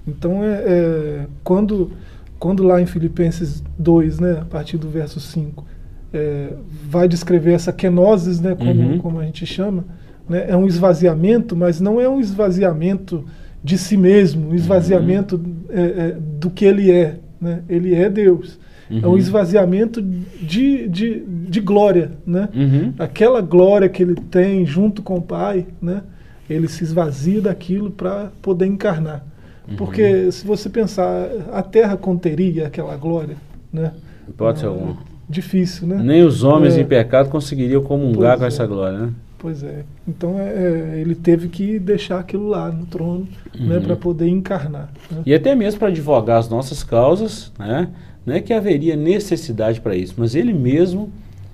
Então 0.09 0.43
é, 0.43 0.63
é, 0.67 1.27
quando, 1.45 1.93
quando 2.39 2.65
lá 2.65 2.81
em 2.81 2.87
Filipenses 2.87 3.63
2, 3.79 4.19
né, 4.19 4.39
a 4.41 4.45
partir 4.45 4.77
do 4.77 4.89
verso 4.89 5.21
5, 5.21 5.65
é, 6.13 6.53
vai 6.89 7.07
descrever 7.07 7.53
essa 7.53 7.73
kenosis, 7.73 8.41
né, 8.41 8.55
como, 8.57 8.71
uhum. 8.71 8.99
como 8.99 9.21
a 9.21 9.25
gente 9.25 9.45
chama, 9.47 9.85
né, 10.29 10.47
é 10.49 10.57
um 10.57 10.67
esvaziamento, 10.67 11.57
mas 11.57 11.81
não 11.81 12.01
é 12.01 12.09
um 12.09 12.21
esvaziamento 12.21 13.25
de 13.63 13.77
si 13.79 13.97
mesmo, 13.97 14.51
um 14.51 14.55
esvaziamento 14.55 15.37
uhum. 15.37 15.55
é, 15.71 15.83
é, 15.83 16.17
do 16.39 16.51
que 16.51 16.65
ele 16.65 16.91
é. 16.91 17.17
Né? 17.41 17.63
Ele 17.69 17.95
é 17.95 18.09
Deus. 18.09 18.59
Uhum. 18.91 19.01
É 19.03 19.07
um 19.07 19.11
uhum. 19.11 19.19
esvaziamento 19.19 20.01
de, 20.01 20.89
de, 20.89 21.25
de 21.27 21.61
glória. 21.61 22.13
Né? 22.25 22.49
Uhum. 22.55 22.93
Aquela 22.99 23.41
glória 23.41 23.89
que 23.89 24.03
ele 24.03 24.15
tem 24.15 24.65
junto 24.65 25.03
com 25.03 25.17
o 25.17 25.23
Pai, 25.23 25.67
né? 25.83 26.03
ele 26.49 26.69
se 26.69 26.85
esvazia 26.85 27.41
daquilo 27.41 27.91
para 27.91 28.31
poder 28.41 28.67
encarnar. 28.67 29.25
Uhum. 29.69 29.77
Porque 29.77 30.31
se 30.31 30.47
você 30.47 30.69
pensar, 30.69 31.29
a 31.53 31.63
terra 31.63 31.97
conteria 31.97 32.69
aquela 32.69 32.97
glória. 32.97 33.37
Né? 33.73 33.93
Pode 34.37 34.61
ser 34.61 34.67
algum. 34.67 34.95
Difícil, 35.29 35.89
né? 35.89 36.01
Nem 36.01 36.23
os 36.23 36.45
homens 36.45 36.77
é. 36.77 36.83
em 36.83 36.85
pecado 36.85 37.29
conseguiriam 37.29 37.83
comungar 37.83 38.39
pois 38.39 38.39
com 38.39 38.45
é. 38.45 38.47
essa 38.47 38.65
glória, 38.65 38.99
né? 38.99 39.13
Pois 39.47 39.63
é. 39.63 39.85
Então 40.09 40.41
é, 40.41 40.49
é, 40.49 41.01
ele 41.01 41.15
teve 41.15 41.47
que 41.47 41.79
deixar 41.79 42.19
aquilo 42.19 42.49
lá 42.49 42.69
no 42.69 42.85
trono 42.85 43.29
né, 43.55 43.61
uhum. 43.61 43.67
né, 43.69 43.79
para 43.79 43.95
poder 43.95 44.27
encarnar. 44.29 44.91
Né? 45.09 45.23
E 45.25 45.33
até 45.33 45.55
mesmo 45.55 45.79
para 45.79 45.87
advogar 45.87 46.39
as 46.39 46.49
nossas 46.49 46.83
causas, 46.83 47.53
né? 47.57 47.89
não 48.27 48.35
é 48.35 48.41
que 48.41 48.53
haveria 48.53 48.97
necessidade 48.97 49.81
para 49.81 49.95
isso, 49.95 50.15
mas 50.17 50.35
ele 50.35 50.53
mesmo 50.53 51.13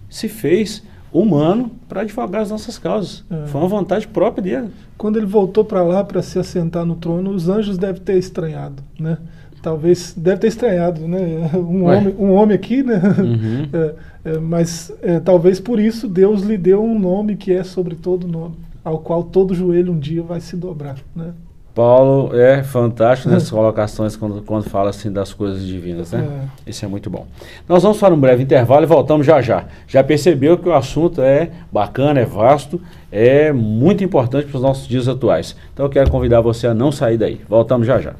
se 0.09 0.27
fez 0.27 0.83
humano 1.13 1.71
para 1.87 2.01
advogar 2.01 2.41
as 2.41 2.51
nossas 2.51 2.79
causas. 2.79 3.27
É. 3.31 3.47
Foi 3.49 3.61
uma 3.61 3.69
vontade 3.69 4.09
própria 4.09 4.43
dele. 4.43 4.73
Quando 4.97 5.19
ele 5.19 5.27
voltou 5.27 5.63
para 5.63 5.83
lá 5.83 6.03
para 6.03 6.23
se 6.23 6.39
assentar 6.39 6.87
no 6.87 6.97
trono, 6.97 7.29
os 7.29 7.51
anjos 7.51 7.77
devem 7.77 8.01
ter 8.01 8.17
estranhado, 8.17 8.83
né? 8.99 9.19
Talvez 9.63 10.13
deve 10.17 10.41
ter 10.41 10.49
estranhado, 10.49 11.07
né? 11.07 11.51
Um 11.57 11.85
homem, 11.85 12.15
um 12.19 12.33
homem 12.33 12.55
aqui, 12.55 12.83
né? 12.83 13.01
Uhum. 13.19 13.69
É, 14.25 14.35
é, 14.35 14.39
mas 14.39 14.93
é, 15.03 15.19
talvez 15.19 15.59
por 15.59 15.81
isso 15.81 16.09
Deus 16.09 16.43
lhe 16.43 16.57
deu 16.57 16.83
um 16.83 16.99
nome 16.99 17.37
que 17.37 17.53
é 17.53 17.65
sobre 17.65 17.97
todo 17.97 18.29
nome, 18.29 18.55
ao 18.85 18.99
qual 18.99 19.25
todo 19.25 19.55
joelho 19.55 19.93
um 19.93 19.99
dia 19.99 20.23
vai 20.23 20.41
se 20.41 20.57
dobrar, 20.57 20.97
né? 21.15 21.33
Paulo 21.75 22.37
é 22.37 22.63
fantástico 22.63 23.31
nessas 23.33 23.51
colocações 23.51 24.15
quando, 24.15 24.43
quando 24.43 24.65
fala 24.65 24.91
assim 24.91 25.11
das 25.11 25.33
coisas 25.33 25.65
divinas, 25.65 26.13
né? 26.13 26.49
É. 26.67 26.71
Isso 26.71 26.85
é 26.85 26.89
muito 26.89 27.09
bom. 27.09 27.27
Nós 27.69 27.83
vamos 27.83 27.99
para 27.99 28.15
um 28.15 28.21
breve 28.21 28.43
intervalo 28.43 28.85
e 28.85 28.87
voltamos 28.87 29.27
já 29.27 29.41
já. 29.41 29.65
Já 29.89 30.05
percebeu 30.05 30.59
que 30.59 30.69
o 30.69 30.75
assunto 30.75 31.21
é 31.23 31.51
bacana, 31.73 32.21
é 32.21 32.25
vasto, 32.25 32.81
é 33.11 33.53
muito 33.53 34.05
importante 34.05 34.47
para 34.47 34.57
os 34.57 34.63
nossos 34.63 34.87
dias 34.87 35.09
atuais. 35.09 35.57
Então 35.73 35.87
eu 35.87 35.91
quero 35.91 36.11
convidar 36.11 36.41
você 36.41 36.67
a 36.67 36.75
não 36.75 36.93
sair 36.93 37.17
daí. 37.17 37.41
Voltamos 37.49 37.87
já 37.87 38.01
já. 38.01 38.15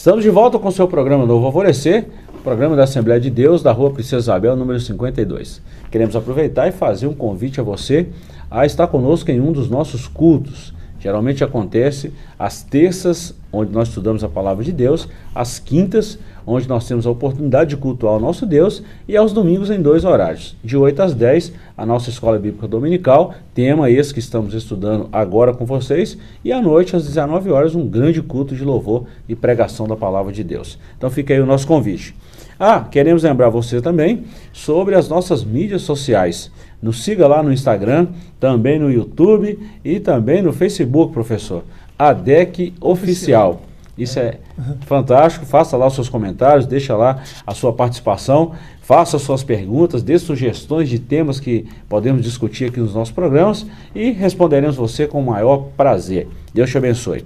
Estamos 0.00 0.24
de 0.24 0.30
volta 0.30 0.58
com 0.58 0.66
o 0.66 0.72
seu 0.72 0.88
programa 0.88 1.26
Novo 1.26 1.44
Alvorecer, 1.44 2.06
programa 2.42 2.74
da 2.74 2.84
Assembleia 2.84 3.20
de 3.20 3.28
Deus 3.28 3.62
da 3.62 3.70
Rua 3.70 3.90
Princesa 3.90 4.16
Isabel, 4.16 4.56
número 4.56 4.80
52. 4.80 5.60
Queremos 5.90 6.16
aproveitar 6.16 6.66
e 6.66 6.72
fazer 6.72 7.06
um 7.06 7.12
convite 7.12 7.60
a 7.60 7.62
você 7.62 8.08
a 8.50 8.64
estar 8.64 8.86
conosco 8.86 9.30
em 9.30 9.42
um 9.42 9.52
dos 9.52 9.68
nossos 9.68 10.08
cultos. 10.08 10.72
Geralmente 11.00 11.42
acontece 11.42 12.12
às 12.38 12.62
terças, 12.62 13.34
onde 13.50 13.72
nós 13.72 13.88
estudamos 13.88 14.22
a 14.22 14.28
palavra 14.28 14.62
de 14.62 14.70
Deus, 14.70 15.08
às 15.34 15.58
quintas, 15.58 16.18
onde 16.46 16.68
nós 16.68 16.86
temos 16.86 17.06
a 17.06 17.10
oportunidade 17.10 17.70
de 17.70 17.76
cultuar 17.76 18.16
o 18.16 18.20
nosso 18.20 18.44
Deus, 18.44 18.82
e 19.08 19.16
aos 19.16 19.32
domingos 19.32 19.70
em 19.70 19.80
dois 19.80 20.04
horários, 20.04 20.56
de 20.62 20.76
8 20.76 21.02
às 21.02 21.14
10, 21.14 21.52
a 21.76 21.86
nossa 21.86 22.10
escola 22.10 22.38
bíblica 22.38 22.68
dominical, 22.68 23.34
tema 23.54 23.90
esse 23.90 24.12
que 24.12 24.20
estamos 24.20 24.52
estudando 24.52 25.08
agora 25.10 25.54
com 25.54 25.64
vocês, 25.64 26.18
e 26.44 26.52
à 26.52 26.60
noite, 26.60 26.94
às 26.94 27.06
19 27.06 27.50
horas, 27.50 27.74
um 27.74 27.88
grande 27.88 28.20
culto 28.20 28.54
de 28.54 28.64
louvor 28.64 29.04
e 29.28 29.34
pregação 29.34 29.88
da 29.88 29.96
palavra 29.96 30.32
de 30.32 30.44
Deus. 30.44 30.78
Então 30.98 31.10
fica 31.10 31.32
aí 31.32 31.40
o 31.40 31.46
nosso 31.46 31.66
convite. 31.66 32.14
Ah, 32.62 32.84
queremos 32.90 33.22
lembrar 33.22 33.48
você 33.48 33.80
também 33.80 34.24
sobre 34.52 34.94
as 34.94 35.08
nossas 35.08 35.42
mídias 35.42 35.80
sociais. 35.80 36.52
Nos 36.82 37.02
siga 37.02 37.26
lá 37.26 37.42
no 37.42 37.50
Instagram, 37.50 38.08
também 38.38 38.78
no 38.78 38.92
YouTube 38.92 39.58
e 39.82 39.98
também 39.98 40.42
no 40.42 40.52
Facebook, 40.52 41.10
professor. 41.10 41.64
ADEC 41.98 42.74
Oficial. 42.78 43.62
Isso 43.96 44.18
é 44.18 44.36
fantástico. 44.82 45.46
Faça 45.46 45.74
lá 45.74 45.86
os 45.86 45.94
seus 45.94 46.10
comentários, 46.10 46.66
deixa 46.66 46.94
lá 46.94 47.22
a 47.46 47.54
sua 47.54 47.72
participação, 47.72 48.52
faça 48.82 49.18
suas 49.18 49.42
perguntas, 49.42 50.02
dê 50.02 50.18
sugestões 50.18 50.90
de 50.90 50.98
temas 50.98 51.40
que 51.40 51.66
podemos 51.88 52.22
discutir 52.22 52.66
aqui 52.66 52.78
nos 52.78 52.94
nossos 52.94 53.12
programas 53.14 53.66
e 53.94 54.10
responderemos 54.10 54.76
você 54.76 55.06
com 55.06 55.18
o 55.18 55.26
maior 55.26 55.68
prazer. 55.78 56.28
Deus 56.52 56.68
te 56.68 56.76
abençoe. 56.76 57.24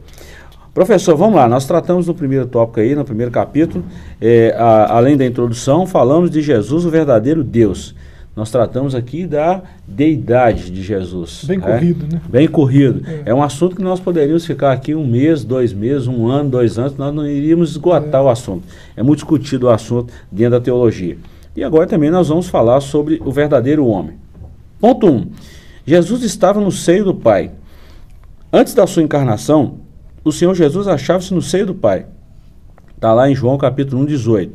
Professor, 0.75 1.17
vamos 1.17 1.37
lá. 1.37 1.49
Nós 1.49 1.67
tratamos 1.67 2.09
no 2.09 2.15
primeiro 2.15 2.47
tópico 2.47 2.81
aí, 2.81 2.97
no 2.97 3.05
primeiro 3.05 3.31
capítulo, 3.31 3.85
é, 4.21 4.53
a, 4.59 4.97
além 4.97 5.17
da 5.17 5.25
introdução, 5.25 5.87
falamos 5.87 6.29
de 6.29 6.43
Jesus, 6.43 6.85
o 6.85 6.91
verdadeiro 6.91 7.45
Deus. 7.45 7.95
Nós 8.35 8.51
tratamos 8.51 8.97
aqui 8.97 9.25
da 9.25 9.63
deidade 9.87 10.73
de 10.73 10.83
Jesus. 10.83 11.45
Bem 11.45 11.59
é? 11.59 11.61
corrido, 11.61 12.13
né? 12.13 12.21
Bem 12.29 12.49
corrido. 12.49 13.03
É. 13.09 13.31
é. 13.31 13.35
um 13.35 13.41
assunto 13.41 13.77
que 13.77 13.83
nós 13.83 14.01
poderíamos 14.01 14.45
ficar 14.45 14.73
aqui 14.73 14.97
um 14.97 15.07
mês, 15.07 15.45
dois 15.45 15.73
meses, 15.73 16.09
um 16.09 16.27
ano, 16.27 16.51
dois 16.51 16.77
anos, 16.77 16.97
nós 16.97 17.15
não 17.15 17.25
iríamos 17.25 17.71
esgotar 17.71 18.21
é. 18.21 18.25
o 18.25 18.29
assunto. 18.29 18.65
É 18.97 19.03
muito 19.05 19.19
discutido 19.19 19.69
o 19.69 19.71
assunto 19.71 20.13
dentro 20.33 20.59
da 20.59 20.61
teologia. 20.61 21.17
E 21.55 21.63
agora 21.63 21.87
também 21.87 22.11
nós 22.11 22.29
vamos 22.29 22.49
falar 22.49 22.81
sobre 22.81 23.23
o 23.25 23.31
verdadeiro 23.31 23.87
homem. 23.87 24.17
Ponto 24.81 25.07
1. 25.07 25.11
Um, 25.11 25.27
Jesus 25.87 26.25
estava 26.25 26.61
no 26.61 26.73
seio 26.73 27.05
do 27.05 27.15
Pai. 27.15 27.53
Antes 28.53 28.75
da 28.75 28.85
sua 28.89 29.05
encarnação, 29.05 29.84
o 30.25 30.33
Senhor 30.33 30.55
Jesus 30.55 30.89
achava-se 30.89 31.35
no 31.35 31.43
seio 31.43 31.67
do 31.67 31.75
Pai. 31.75 32.07
Está 32.95 33.13
lá 33.13 33.31
em 33.31 33.35
João 33.35 33.59
capítulo 33.59 34.03
1, 34.03 34.07
18. 34.07 34.53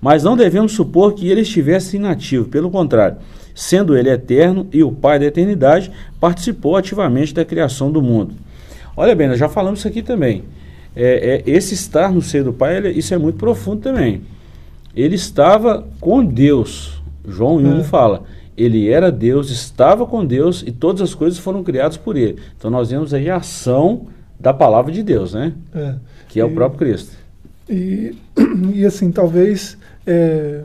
Mas 0.00 0.22
não 0.22 0.36
devemos 0.36 0.72
supor 0.72 1.12
que 1.12 1.28
ele 1.28 1.42
estivesse 1.42 1.96
inativo, 1.96 2.48
pelo 2.48 2.70
contrário, 2.70 3.18
sendo 3.54 3.96
ele 3.96 4.08
eterno 4.08 4.66
e 4.72 4.82
o 4.82 4.92
Pai 4.92 5.18
da 5.18 5.26
eternidade, 5.26 5.90
participou 6.18 6.76
ativamente 6.76 7.34
da 7.34 7.44
criação 7.44 7.90
do 7.90 8.00
mundo. 8.00 8.34
Olha 8.96 9.14
bem, 9.14 9.28
nós 9.28 9.38
já 9.38 9.48
falamos 9.48 9.80
isso 9.80 9.88
aqui 9.88 10.02
também. 10.02 10.44
É, 10.94 11.42
é, 11.46 11.50
esse 11.50 11.74
estar 11.74 12.12
no 12.12 12.22
seio 12.22 12.44
do 12.44 12.52
Pai, 12.52 12.76
ele, 12.76 12.90
isso 12.90 13.12
é 13.12 13.18
muito 13.18 13.36
profundo 13.36 13.82
também. 13.82 14.22
Ele 14.94 15.14
estava 15.14 15.86
com 16.00 16.24
Deus. 16.24 17.00
João 17.26 17.56
1 17.56 17.80
é. 17.80 17.84
fala. 17.84 18.22
Ele 18.56 18.90
era 18.90 19.10
Deus, 19.10 19.50
estava 19.50 20.06
com 20.06 20.24
Deus 20.24 20.62
e 20.66 20.72
todas 20.72 21.00
as 21.00 21.14
coisas 21.14 21.38
foram 21.38 21.62
criadas 21.62 21.96
por 21.96 22.16
ele. 22.16 22.38
Então 22.56 22.70
nós 22.70 22.90
vemos 22.90 23.14
aí 23.14 23.30
a 23.30 23.36
ação 23.36 24.08
da 24.40 24.54
palavra 24.54 24.90
de 24.90 25.02
Deus, 25.02 25.34
né? 25.34 25.52
É. 25.74 25.94
Que 26.28 26.40
é 26.40 26.42
e, 26.42 26.46
o 26.46 26.50
próprio 26.52 26.78
Cristo. 26.78 27.16
E, 27.68 28.16
e 28.74 28.84
assim, 28.86 29.12
talvez 29.12 29.76
é, 30.06 30.62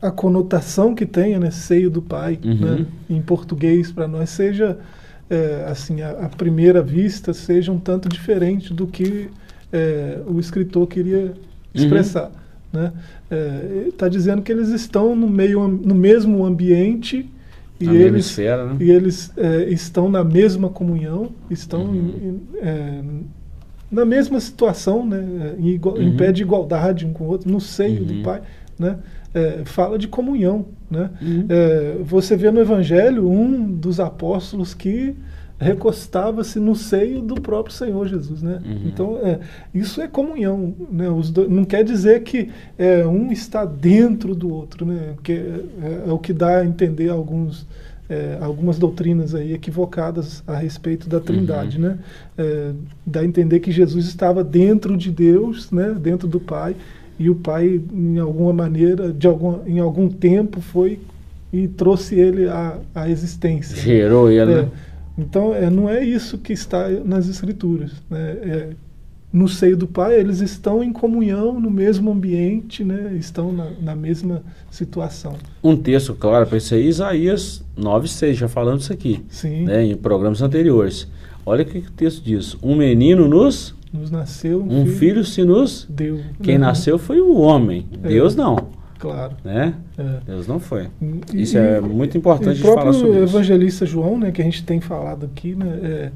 a 0.00 0.10
conotação 0.10 0.94
que 0.94 1.04
tenha, 1.04 1.40
né, 1.40 1.50
seio 1.50 1.90
do 1.90 2.00
Pai, 2.00 2.38
uhum. 2.44 2.54
né, 2.54 2.86
em 3.10 3.20
português 3.20 3.90
para 3.90 4.06
nós 4.06 4.30
seja 4.30 4.78
é, 5.28 5.64
assim 5.68 6.02
a, 6.02 6.10
a, 6.10 6.28
primeira 6.28 6.82
vista 6.82 7.32
seja 7.32 7.72
um 7.72 7.78
tanto 7.78 8.08
diferente 8.08 8.72
do 8.72 8.86
que 8.86 9.30
é, 9.72 10.20
o 10.26 10.38
escritor 10.38 10.86
queria 10.86 11.32
expressar. 11.74 12.30
Uhum. 12.72 12.80
Né? 12.80 12.92
Está 13.88 14.06
é, 14.06 14.10
dizendo 14.10 14.42
que 14.42 14.52
eles 14.52 14.68
estão 14.68 15.16
no 15.16 15.28
meio 15.28 15.66
no 15.66 15.94
mesmo 15.94 16.44
ambiente 16.44 17.28
e 17.80 17.88
eles, 17.88 18.36
né? 18.36 18.76
e 18.80 18.90
eles 18.90 19.32
é, 19.36 19.64
estão 19.68 20.08
na 20.08 20.22
mesma 20.22 20.68
comunhão, 20.68 21.32
estão 21.50 21.84
uhum. 21.84 22.40
em, 22.54 22.58
é, 22.62 23.02
na 23.90 24.04
mesma 24.04 24.38
situação, 24.40 25.04
né, 25.04 25.54
em, 25.58 25.68
igual, 25.68 25.96
uhum. 25.96 26.02
em, 26.02 26.16
pé 26.16 26.32
de 26.32 26.42
igualdade 26.42 27.04
um 27.04 27.12
com 27.12 27.24
o 27.24 27.28
outro, 27.28 27.50
no 27.50 27.60
seio 27.60 28.04
do 28.04 28.14
uhum. 28.14 28.22
Pai. 28.22 28.42
Né? 28.78 28.98
É, 29.32 29.62
fala 29.64 29.98
de 29.98 30.08
comunhão. 30.08 30.66
Né? 30.90 31.10
Uhum. 31.20 31.46
É, 31.48 31.96
você 32.02 32.36
vê 32.36 32.50
no 32.50 32.60
Evangelho 32.60 33.28
um 33.28 33.72
dos 33.72 33.98
apóstolos 33.98 34.74
que 34.74 35.14
recostava-se 35.64 36.58
no 36.58 36.74
seio 36.74 37.20
do 37.20 37.40
próprio 37.40 37.74
Senhor 37.74 38.06
Jesus, 38.06 38.42
né? 38.42 38.60
Uhum. 38.64 38.80
Então 38.86 39.18
é, 39.22 39.40
isso 39.74 40.00
é 40.00 40.08
comunhão, 40.08 40.74
né? 40.90 41.06
Dois, 41.32 41.50
não 41.50 41.64
quer 41.64 41.84
dizer 41.84 42.22
que 42.22 42.50
é, 42.78 43.06
um 43.06 43.32
está 43.32 43.64
dentro 43.64 44.34
do 44.34 44.52
outro, 44.52 44.84
né? 44.86 45.14
Que 45.22 45.32
é, 45.32 46.08
é, 46.08 46.12
o 46.12 46.18
que 46.18 46.32
dá 46.32 46.58
a 46.58 46.66
entender 46.66 47.08
alguns 47.08 47.66
é, 48.08 48.36
algumas 48.40 48.78
doutrinas 48.78 49.34
aí 49.34 49.54
equivocadas 49.54 50.42
a 50.46 50.56
respeito 50.56 51.08
da 51.08 51.20
Trindade, 51.20 51.78
uhum. 51.78 51.84
né? 51.84 51.98
É, 52.36 52.72
dá 53.06 53.20
a 53.20 53.24
entender 53.24 53.60
que 53.60 53.72
Jesus 53.72 54.06
estava 54.06 54.44
dentro 54.44 54.96
de 54.96 55.10
Deus, 55.10 55.70
né? 55.70 55.96
Dentro 55.98 56.28
do 56.28 56.38
Pai 56.38 56.76
e 57.18 57.30
o 57.30 57.34
pai 57.34 57.80
em 57.92 58.18
alguma 58.18 58.52
maneira 58.52 59.12
de 59.12 59.26
algum 59.26 59.60
em 59.66 59.78
algum 59.78 60.08
tempo 60.08 60.60
foi 60.60 60.98
e 61.52 61.68
trouxe 61.68 62.18
ele 62.18 62.48
à, 62.48 62.78
à 62.94 63.08
existência 63.08 63.76
gerou 63.76 64.30
ele 64.30 64.52
é, 64.52 64.62
né? 64.62 64.68
Então 65.16 65.54
é, 65.54 65.70
não 65.70 65.88
é 65.88 66.04
isso 66.04 66.38
que 66.38 66.52
está 66.52 66.88
nas 67.04 67.28
escrituras 67.28 67.92
né? 68.10 68.30
É, 68.42 68.68
no 69.32 69.48
seio 69.48 69.76
do 69.76 69.86
pai 69.86 70.18
eles 70.18 70.40
estão 70.40 70.82
em 70.82 70.92
comunhão 70.92 71.60
no 71.60 71.70
mesmo 71.70 72.10
ambiente 72.10 72.84
né? 72.84 73.14
estão 73.18 73.52
na, 73.52 73.70
na 73.80 73.96
mesma 73.96 74.42
situação 74.70 75.36
um 75.62 75.76
texto 75.76 76.14
claro 76.14 76.46
para 76.46 76.58
isso 76.58 76.74
aí 76.74 76.86
Isaías 76.86 77.64
9,6 77.78 78.34
já 78.34 78.48
falando 78.48 78.80
isso 78.80 78.92
aqui 78.92 79.24
Sim. 79.28 79.64
Né? 79.64 79.84
em 79.84 79.96
programas 79.96 80.42
anteriores 80.42 81.08
olha 81.44 81.62
o 81.62 81.66
que 81.66 81.78
o 81.78 81.90
texto 81.92 82.22
diz 82.22 82.56
um 82.62 82.74
menino 82.74 83.28
nos 83.28 83.74
nos 83.94 84.10
nasceu 84.10 84.60
um, 84.60 84.80
um 84.80 84.86
filho, 84.86 84.98
filho, 84.98 85.24
se 85.24 85.44
nos 85.44 85.86
deu. 85.88 86.20
Quem 86.42 86.58
né? 86.58 86.66
nasceu 86.66 86.98
foi 86.98 87.20
o 87.20 87.36
homem, 87.36 87.86
é. 88.02 88.08
Deus 88.08 88.34
não. 88.34 88.70
Claro. 89.04 89.36
Né? 89.44 89.74
É. 89.98 90.20
Deus 90.26 90.46
não 90.46 90.58
foi. 90.58 90.88
E, 91.32 91.42
isso 91.42 91.58
é 91.58 91.80
muito 91.80 92.16
importante 92.16 92.56
de 92.56 92.62
falar 92.62 92.92
sobre 92.92 93.10
isso. 93.10 93.20
O 93.20 93.22
evangelista 93.22 93.86
João, 93.86 94.18
né, 94.18 94.32
que 94.32 94.40
a 94.40 94.44
gente 94.44 94.64
tem 94.64 94.80
falado 94.80 95.26
aqui, 95.26 95.54
né, 95.54 95.78
é, 95.82 96.12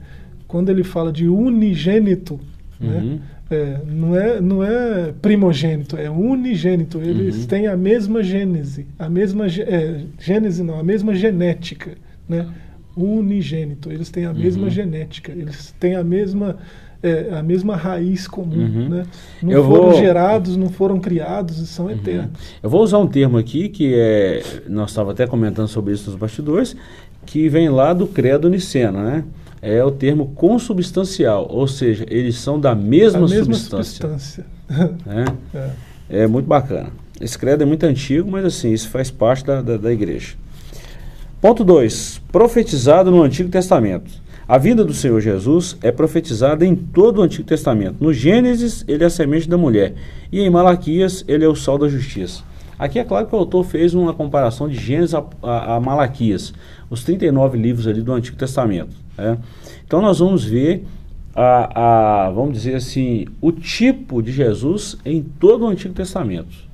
quando 0.47 0.71
ele 0.71 0.83
fala 0.83 1.13
de 1.13 1.29
unigênito, 1.29 2.41
né, 2.81 2.97
uhum. 2.97 3.11
né, 3.11 3.21
é, 3.51 3.81
não, 3.87 4.17
é, 4.17 4.41
não 4.41 4.63
é 4.63 5.13
primogênito, 5.23 5.97
é 5.97 6.11
unigênito. 6.11 6.99
Eles 6.99 7.43
uhum. 7.43 7.47
têm 7.47 7.67
a 7.67 7.77
mesma 7.77 8.23
gênese, 8.23 8.87
a 8.99 9.09
mesma 9.09 9.47
é, 9.47 10.05
gênese 10.19 10.63
não, 10.63 10.79
a 10.79 10.83
mesma 10.83 11.15
genética, 11.15 11.93
né? 12.29 12.47
Unigênito. 12.97 13.93
Eles 13.93 14.11
têm 14.11 14.27
a 14.27 14.35
mesma 14.35 14.65
uhum. 14.65 14.71
genética, 14.71 15.33
eles 15.33 15.75
têm 15.79 15.95
a 15.95 16.05
mesma 16.05 16.57
é, 17.03 17.31
a 17.33 17.43
mesma 17.43 17.77
raiz 17.77 18.27
comum. 18.27 18.57
Uhum. 18.57 18.89
Né? 18.89 19.07
Não 19.43 19.53
eu 19.53 19.65
foram 19.65 19.91
vou... 19.91 20.01
gerados, 20.01 20.57
não 20.57 20.69
foram 20.69 20.99
criados 20.99 21.59
e 21.59 21.67
são 21.67 21.87
uhum. 21.87 21.93
eternos. 21.93 22.31
Eu 22.63 22.69
vou 22.69 22.83
usar 22.83 22.99
um 22.99 23.07
termo 23.07 23.39
aqui 23.39 23.69
que 23.69 23.95
é. 23.95 24.43
Nós 24.69 24.91
estávamos 24.91 25.15
até 25.15 25.27
comentando 25.27 25.69
sobre 25.69 25.95
isso 25.95 26.11
nos 26.11 26.19
bastidores, 26.19 26.77
que 27.25 27.49
vem 27.49 27.69
lá 27.69 27.93
do 27.93 28.07
credo 28.07 28.49
niceno, 28.49 29.03
né? 29.03 29.25
É 29.61 29.83
o 29.83 29.91
termo 29.91 30.29
consubstancial, 30.37 31.49
ou 31.51 31.67
seja, 31.67 32.07
eles 32.09 32.37
são 32.37 32.61
da 32.61 32.77
mesma, 32.77 33.27
mesma 33.27 33.55
substância. 33.55 34.09
substância. 34.09 34.47
Né? 35.07 35.25
é. 36.11 36.25
é 36.25 36.27
muito 36.27 36.47
bacana. 36.47 36.91
Esse 37.19 37.39
credo 37.39 37.63
é 37.63 37.67
muito 37.67 37.85
antigo, 37.85 38.31
mas 38.31 38.45
assim, 38.45 38.71
isso 38.71 38.89
faz 38.91 39.11
parte 39.11 39.45
da, 39.45 39.63
da, 39.63 39.77
da 39.79 39.93
igreja. 39.93 40.37
Ponto 41.41 41.65
2. 41.65 42.21
Profetizado 42.31 43.11
no 43.11 43.23
Antigo 43.23 43.49
Testamento. 43.49 44.11
A 44.49 44.57
vinda 44.57 44.83
do 44.83 44.95
Senhor 44.95 45.21
Jesus 45.21 45.77
é 45.83 45.93
profetizada 45.93 46.65
em 46.65 46.75
todo 46.75 47.19
o 47.19 47.23
Antigo 47.23 47.47
Testamento. 47.47 47.97
No 48.01 48.15
Gênesis, 48.15 48.83
ele 48.89 49.05
é 49.05 49.07
a 49.07 49.11
semente 49.11 49.47
da 49.47 49.59
mulher. 49.59 49.93
E 50.33 50.41
em 50.41 50.49
Malaquias, 50.49 51.23
ele 51.29 51.45
é 51.45 51.49
o 51.49 51.55
sol 51.55 51.77
da 51.77 51.87
justiça. 51.87 52.43
Aqui 52.79 52.99
é 52.99 53.05
claro 53.05 53.27
que 53.27 53.35
o 53.35 53.39
autor 53.39 53.63
fez 53.63 53.93
uma 53.93 54.15
comparação 54.15 54.67
de 54.67 54.75
Gênesis 54.75 55.15
a, 55.15 55.23
a, 55.43 55.77
a 55.77 55.81
Malaquias, 55.81 56.55
os 56.89 57.05
39 57.05 57.59
livros 57.59 57.87
ali 57.87 58.01
do 58.01 58.11
Antigo 58.11 58.39
Testamento. 58.39 58.97
Né? 59.19 59.37
Então 59.85 60.01
nós 60.01 60.19
vamos 60.19 60.45
ver 60.45 60.87
a, 61.35 62.29
a, 62.29 62.31
vamos 62.31 62.55
dizer 62.55 62.77
assim, 62.77 63.27
o 63.43 63.53
tipo 63.53 64.23
de 64.23 64.33
Jesus 64.33 64.97
em 65.05 65.23
todo 65.23 65.67
o 65.67 65.69
Antigo 65.69 65.93
Testamento. 65.93 66.68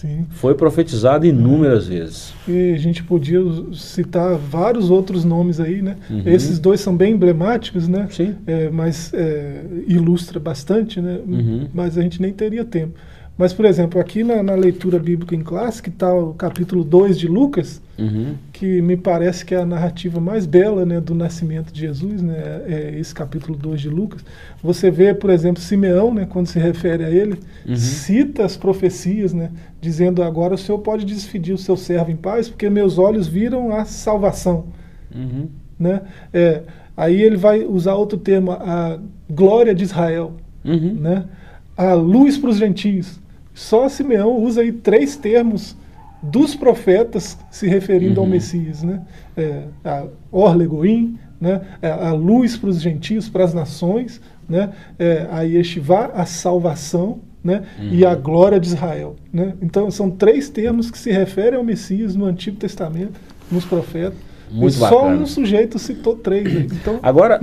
Sim. 0.00 0.26
Foi 0.30 0.54
profetizado 0.54 1.26
inúmeras 1.26 1.88
vezes. 1.88 2.32
E 2.46 2.72
a 2.72 2.78
gente 2.78 3.02
podia 3.02 3.40
citar 3.72 4.36
vários 4.36 4.92
outros 4.92 5.24
nomes 5.24 5.58
aí, 5.58 5.82
né? 5.82 5.96
Uhum. 6.08 6.22
Esses 6.24 6.60
dois 6.60 6.80
são 6.80 6.96
bem 6.96 7.14
emblemáticos, 7.14 7.88
né? 7.88 8.06
Sim. 8.08 8.36
É, 8.46 8.70
mas 8.70 9.12
é, 9.12 9.60
ilustra 9.88 10.38
bastante, 10.38 11.00
né? 11.00 11.18
Uhum. 11.26 11.66
Mas 11.74 11.98
a 11.98 12.02
gente 12.02 12.22
nem 12.22 12.32
teria 12.32 12.64
tempo. 12.64 12.94
Mas, 13.38 13.52
por 13.52 13.64
exemplo, 13.64 14.00
aqui 14.00 14.24
na, 14.24 14.42
na 14.42 14.56
leitura 14.56 14.98
bíblica 14.98 15.32
em 15.32 15.42
classe, 15.42 15.80
que 15.80 15.90
está 15.90 16.12
o 16.12 16.34
capítulo 16.34 16.82
2 16.82 17.16
de 17.16 17.28
Lucas, 17.28 17.80
uhum. 17.96 18.34
que 18.52 18.82
me 18.82 18.96
parece 18.96 19.44
que 19.44 19.54
é 19.54 19.58
a 19.58 19.64
narrativa 19.64 20.20
mais 20.20 20.44
bela 20.44 20.84
né, 20.84 21.00
do 21.00 21.14
nascimento 21.14 21.72
de 21.72 21.78
Jesus, 21.78 22.20
né, 22.20 22.62
é 22.66 22.98
esse 22.98 23.14
capítulo 23.14 23.56
2 23.56 23.80
de 23.80 23.88
Lucas. 23.88 24.24
Você 24.60 24.90
vê, 24.90 25.14
por 25.14 25.30
exemplo, 25.30 25.62
Simeão, 25.62 26.12
né, 26.12 26.26
quando 26.28 26.48
se 26.48 26.58
refere 26.58 27.04
a 27.04 27.10
ele, 27.10 27.38
uhum. 27.64 27.76
cita 27.76 28.44
as 28.44 28.56
profecias, 28.56 29.32
né, 29.32 29.52
dizendo 29.80 30.20
agora 30.20 30.54
o 30.54 30.58
Senhor 30.58 30.80
pode 30.80 31.04
despedir 31.04 31.54
o 31.54 31.58
seu 31.58 31.76
servo 31.76 32.10
em 32.10 32.16
paz, 32.16 32.48
porque 32.48 32.68
meus 32.68 32.98
olhos 32.98 33.28
viram 33.28 33.72
a 33.72 33.84
salvação. 33.84 34.66
Uhum. 35.14 35.46
Né? 35.78 36.02
É, 36.32 36.62
aí 36.96 37.22
ele 37.22 37.36
vai 37.36 37.64
usar 37.64 37.94
outro 37.94 38.18
termo, 38.18 38.50
a 38.50 38.98
glória 39.30 39.72
de 39.72 39.84
Israel, 39.84 40.32
uhum. 40.64 40.94
né? 40.94 41.24
a 41.76 41.94
luz 41.94 42.36
para 42.36 42.50
os 42.50 42.56
gentios. 42.56 43.20
Só 43.58 43.88
Simeão 43.88 44.36
usa 44.36 44.60
aí 44.60 44.70
três 44.70 45.16
termos 45.16 45.76
dos 46.22 46.54
profetas 46.54 47.36
se 47.50 47.66
referindo 47.66 48.20
uhum. 48.20 48.26
ao 48.26 48.30
Messias, 48.30 48.84
né? 48.84 49.02
É, 49.36 49.64
a 49.84 50.06
Orlegoim, 50.30 51.18
né? 51.40 51.62
É, 51.82 51.90
a 51.90 52.12
luz 52.12 52.56
para 52.56 52.70
os 52.70 52.80
gentios, 52.80 53.28
para 53.28 53.42
as 53.42 53.52
nações, 53.52 54.20
né? 54.48 54.70
É, 54.96 55.26
a 55.28 55.42
Yeshivá, 55.42 56.12
a 56.14 56.24
salvação, 56.24 57.18
né? 57.42 57.64
Uhum. 57.80 57.88
E 57.90 58.06
a 58.06 58.14
glória 58.14 58.60
de 58.60 58.68
Israel, 58.68 59.16
né? 59.32 59.54
Então 59.60 59.90
são 59.90 60.08
três 60.08 60.48
termos 60.48 60.88
que 60.88 60.96
se 60.96 61.10
referem 61.10 61.58
ao 61.58 61.64
Messias 61.64 62.14
no 62.14 62.26
Antigo 62.26 62.58
Testamento, 62.58 63.18
nos 63.50 63.64
profetas. 63.64 64.20
Muito 64.52 64.76
e 64.76 64.78
bacana. 64.78 65.00
só 65.00 65.08
um 65.08 65.26
sujeito 65.26 65.80
citou 65.80 66.14
três. 66.14 66.72
Então, 66.72 67.00
Agora, 67.02 67.40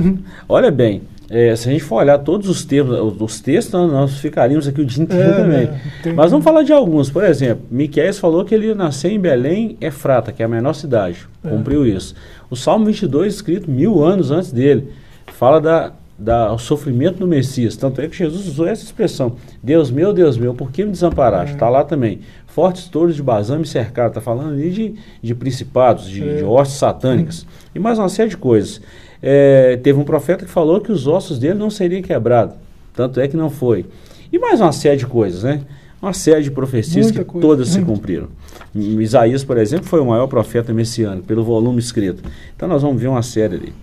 olha 0.47 0.71
bem, 0.71 1.01
é, 1.29 1.55
se 1.55 1.67
a 1.67 1.71
gente 1.71 1.83
for 1.83 1.95
olhar 1.95 2.19
todos 2.19 2.47
os 2.47 2.63
termos, 2.63 3.19
os 3.19 3.39
textos, 3.39 3.73
nós 3.73 4.19
ficaríamos 4.19 4.67
aqui 4.67 4.81
o 4.81 4.85
dia 4.85 5.03
inteiro 5.03 5.23
é, 5.23 5.33
também. 5.33 5.65
Né? 5.65 6.13
Mas 6.15 6.29
vamos 6.29 6.43
falar 6.43 6.61
de 6.63 6.71
alguns. 6.71 7.09
Por 7.09 7.23
exemplo, 7.23 7.65
Miquel 7.71 8.13
falou 8.13 8.45
que 8.45 8.53
ele 8.53 8.73
nasceu 8.75 9.09
em 9.09 9.19
Belém, 9.19 9.75
Efrata, 9.81 10.31
que 10.31 10.43
é 10.43 10.45
a 10.45 10.49
menor 10.49 10.73
cidade. 10.73 11.27
É. 11.43 11.49
Cumpriu 11.49 11.85
isso. 11.85 12.13
O 12.49 12.55
Salmo 12.55 12.85
22, 12.85 13.33
escrito 13.33 13.69
mil 13.71 14.03
anos 14.03 14.29
antes 14.29 14.51
dele, 14.51 14.89
fala 15.33 15.59
da, 15.59 15.93
da, 16.17 16.53
o 16.53 16.59
sofrimento 16.59 17.17
do 17.17 17.27
Messias. 17.27 17.75
Tanto 17.75 18.01
é 18.01 18.07
que 18.07 18.15
Jesus 18.15 18.47
usou 18.47 18.67
essa 18.67 18.83
expressão: 18.83 19.35
Deus 19.63 19.89
meu, 19.89 20.13
Deus 20.13 20.37
meu, 20.37 20.53
por 20.53 20.71
que 20.71 20.85
me 20.85 20.91
desamparaste? 20.91 21.55
Está 21.55 21.65
é. 21.65 21.69
lá 21.69 21.83
também. 21.83 22.19
Fortes 22.45 22.87
touros 22.87 23.15
de 23.15 23.23
Bazã 23.23 23.57
me 23.57 23.65
cercaram. 23.65 24.09
Está 24.09 24.21
falando 24.21 24.53
ali 24.53 24.69
de, 24.69 24.95
de 25.23 25.33
principados, 25.33 26.07
de, 26.07 26.23
é. 26.23 26.35
de 26.35 26.43
hostes 26.43 26.77
satânicas. 26.77 27.47
E 27.73 27.79
mais 27.79 27.97
uma 27.97 28.09
série 28.09 28.29
de 28.29 28.37
coisas. 28.37 28.79
É, 29.27 29.77
teve 29.77 29.99
um 29.99 30.03
profeta 30.03 30.45
que 30.45 30.51
falou 30.51 30.79
que 30.79 30.91
os 30.91 31.07
ossos 31.07 31.39
dele 31.39 31.55
não 31.55 31.71
seriam 31.71 31.99
quebrados. 32.03 32.55
Tanto 32.93 33.19
é 33.19 33.27
que 33.27 33.35
não 33.35 33.49
foi. 33.49 33.87
E 34.31 34.37
mais 34.37 34.61
uma 34.61 34.71
série 34.71 34.97
de 34.97 35.07
coisas, 35.07 35.41
né? 35.41 35.61
Uma 35.99 36.13
série 36.13 36.43
de 36.43 36.51
profecias 36.51 37.07
Muita 37.07 37.23
que 37.23 37.25
coisa, 37.25 37.47
todas 37.47 37.69
se 37.69 37.81
cumpriram. 37.81 38.27
Isaías, 38.75 39.43
por 39.43 39.57
exemplo, 39.57 39.87
foi 39.87 39.99
o 39.99 40.05
maior 40.05 40.27
profeta 40.27 40.71
messiânico, 40.71 41.25
pelo 41.25 41.43
volume 41.43 41.79
escrito. 41.79 42.21
Então 42.55 42.69
nós 42.69 42.83
vamos 42.83 43.01
ver 43.01 43.07
uma 43.07 43.23
série 43.23 43.55
ali. 43.55 43.73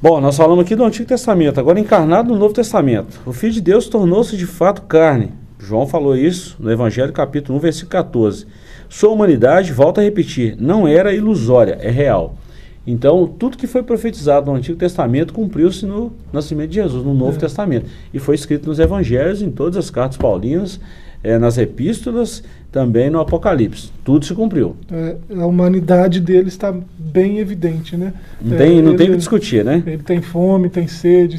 Bom, 0.00 0.20
nós 0.20 0.36
falamos 0.36 0.64
aqui 0.64 0.76
do 0.76 0.84
Antigo 0.84 1.08
Testamento, 1.08 1.58
agora 1.58 1.80
encarnado 1.80 2.32
no 2.32 2.38
Novo 2.38 2.54
Testamento. 2.54 3.20
O 3.26 3.32
Filho 3.32 3.54
de 3.54 3.60
Deus 3.60 3.88
tornou-se 3.88 4.36
de 4.36 4.46
fato 4.46 4.82
carne. 4.82 5.32
João 5.58 5.84
falou 5.84 6.16
isso 6.16 6.56
no 6.60 6.70
Evangelho 6.70 7.12
capítulo 7.12 7.58
1, 7.58 7.60
versículo 7.60 7.90
14. 7.90 8.46
Sua 8.88 9.10
humanidade, 9.10 9.72
volta 9.72 10.00
a 10.00 10.04
repetir, 10.04 10.56
não 10.60 10.86
era 10.86 11.12
ilusória, 11.12 11.78
é 11.80 11.90
real. 11.90 12.36
Então, 12.86 13.26
tudo 13.26 13.56
que 13.56 13.66
foi 13.66 13.82
profetizado 13.82 14.50
no 14.50 14.56
Antigo 14.56 14.76
Testamento 14.78 15.32
cumpriu-se 15.32 15.86
no 15.86 16.12
nascimento 16.32 16.70
de 16.70 16.76
Jesus, 16.76 17.04
no 17.04 17.14
Novo 17.14 17.36
É. 17.36 17.40
Testamento. 17.40 17.86
E 18.12 18.18
foi 18.18 18.34
escrito 18.34 18.68
nos 18.68 18.78
Evangelhos, 18.80 19.40
em 19.40 19.50
todas 19.50 19.76
as 19.76 19.88
cartas 19.90 20.16
paulinas, 20.16 20.80
eh, 21.22 21.38
nas 21.38 21.58
epístolas, 21.58 22.42
também 22.72 23.08
no 23.10 23.20
Apocalipse. 23.20 23.90
Tudo 24.02 24.24
se 24.24 24.34
cumpriu. 24.34 24.74
É, 24.90 25.16
a 25.36 25.46
humanidade 25.46 26.18
dele 26.20 26.48
está 26.48 26.74
bem 26.98 27.38
evidente, 27.38 27.96
né? 27.96 28.14
Não 28.40 28.54
É, 28.54 28.58
tem, 28.58 28.82
não 28.82 28.96
tem 28.96 29.08
o 29.08 29.12
que 29.12 29.16
discutir, 29.18 29.64
né? 29.64 29.82
Ele 29.86 30.02
tem 30.02 30.20
fome, 30.20 30.68
tem 30.68 30.88
sede, 30.88 31.38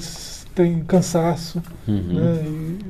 tem 0.55 0.79
cansaço, 0.87 1.61
Uhum. 1.87 1.95
né? 2.13 2.43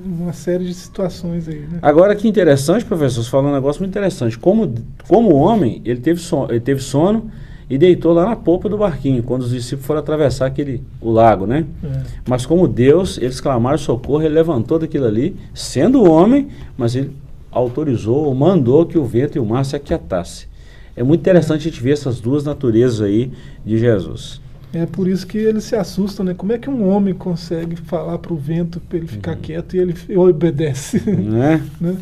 Uma 0.05 0.33
série 0.33 0.65
de 0.65 0.73
situações 0.75 1.47
aí, 1.47 1.61
né? 1.61 1.79
Agora 1.81 2.13
que 2.15 2.27
interessante, 2.27 2.85
professor, 2.85 3.23
você 3.23 3.29
falou 3.31 3.49
um 3.49 3.53
negócio 3.55 3.81
muito 3.81 3.91
interessante. 3.91 4.37
Como, 4.37 4.71
como 5.07 5.33
homem, 5.35 5.81
ele 5.85 5.99
teve, 6.01 6.19
sono, 6.19 6.51
ele 6.51 6.59
teve 6.59 6.81
sono 6.81 7.31
e 7.73 7.77
deitou 7.77 8.13
lá 8.13 8.25
na 8.25 8.36
polpa 8.36 8.69
do 8.69 8.77
barquinho, 8.77 9.23
quando 9.23 9.41
os 9.41 9.49
discípulos 9.49 9.88
foram 9.88 9.99
atravessar 9.99 10.45
aquele, 10.45 10.83
o 11.01 11.09
lago, 11.12 11.47
né? 11.47 11.65
É. 11.83 12.01
Mas 12.29 12.45
como 12.45 12.67
Deus, 12.67 13.17
eles 13.17 13.41
clamaram 13.41 13.79
socorro, 13.79 14.21
ele 14.21 14.36
levantou 14.36 14.77
daquilo 14.77 15.05
ali, 15.07 15.36
sendo 15.55 16.03
homem, 16.07 16.49
mas 16.77 16.95
ele 16.95 17.09
autorizou, 17.51 18.25
ou 18.25 18.36
mandou 18.36 18.86
que 18.86 18.95
o 18.95 19.03
vento 19.05 19.38
e 19.38 19.39
o 19.39 19.45
mar 19.45 19.65
se 19.65 19.75
aquietasse. 19.75 20.47
É 20.95 21.01
muito 21.01 21.21
interessante 21.21 21.62
a 21.67 21.71
gente 21.71 21.81
ver 21.81 21.93
essas 21.93 22.21
duas 22.21 22.43
naturezas 22.43 23.01
aí 23.01 23.31
de 23.65 23.79
Jesus. 23.79 24.39
É 24.71 24.86
por 24.86 25.07
isso 25.07 25.25
que 25.25 25.39
eles 25.39 25.63
se 25.63 25.75
assustam, 25.75 26.23
né? 26.25 26.36
Como 26.36 26.51
é 26.51 26.59
que 26.59 26.69
um 26.69 26.88
homem 26.88 27.13
consegue 27.15 27.75
falar 27.75 28.19
para 28.19 28.33
o 28.33 28.38
vento 28.38 28.79
para 28.79 28.97
ele 28.97 29.07
Uhum. 29.07 29.12
ficar 29.13 29.36
quieto 29.38 29.75
e 29.75 29.79
ele 29.79 29.95
obedece, 30.15 31.01
Né? 31.09 31.63
né? 31.81 31.97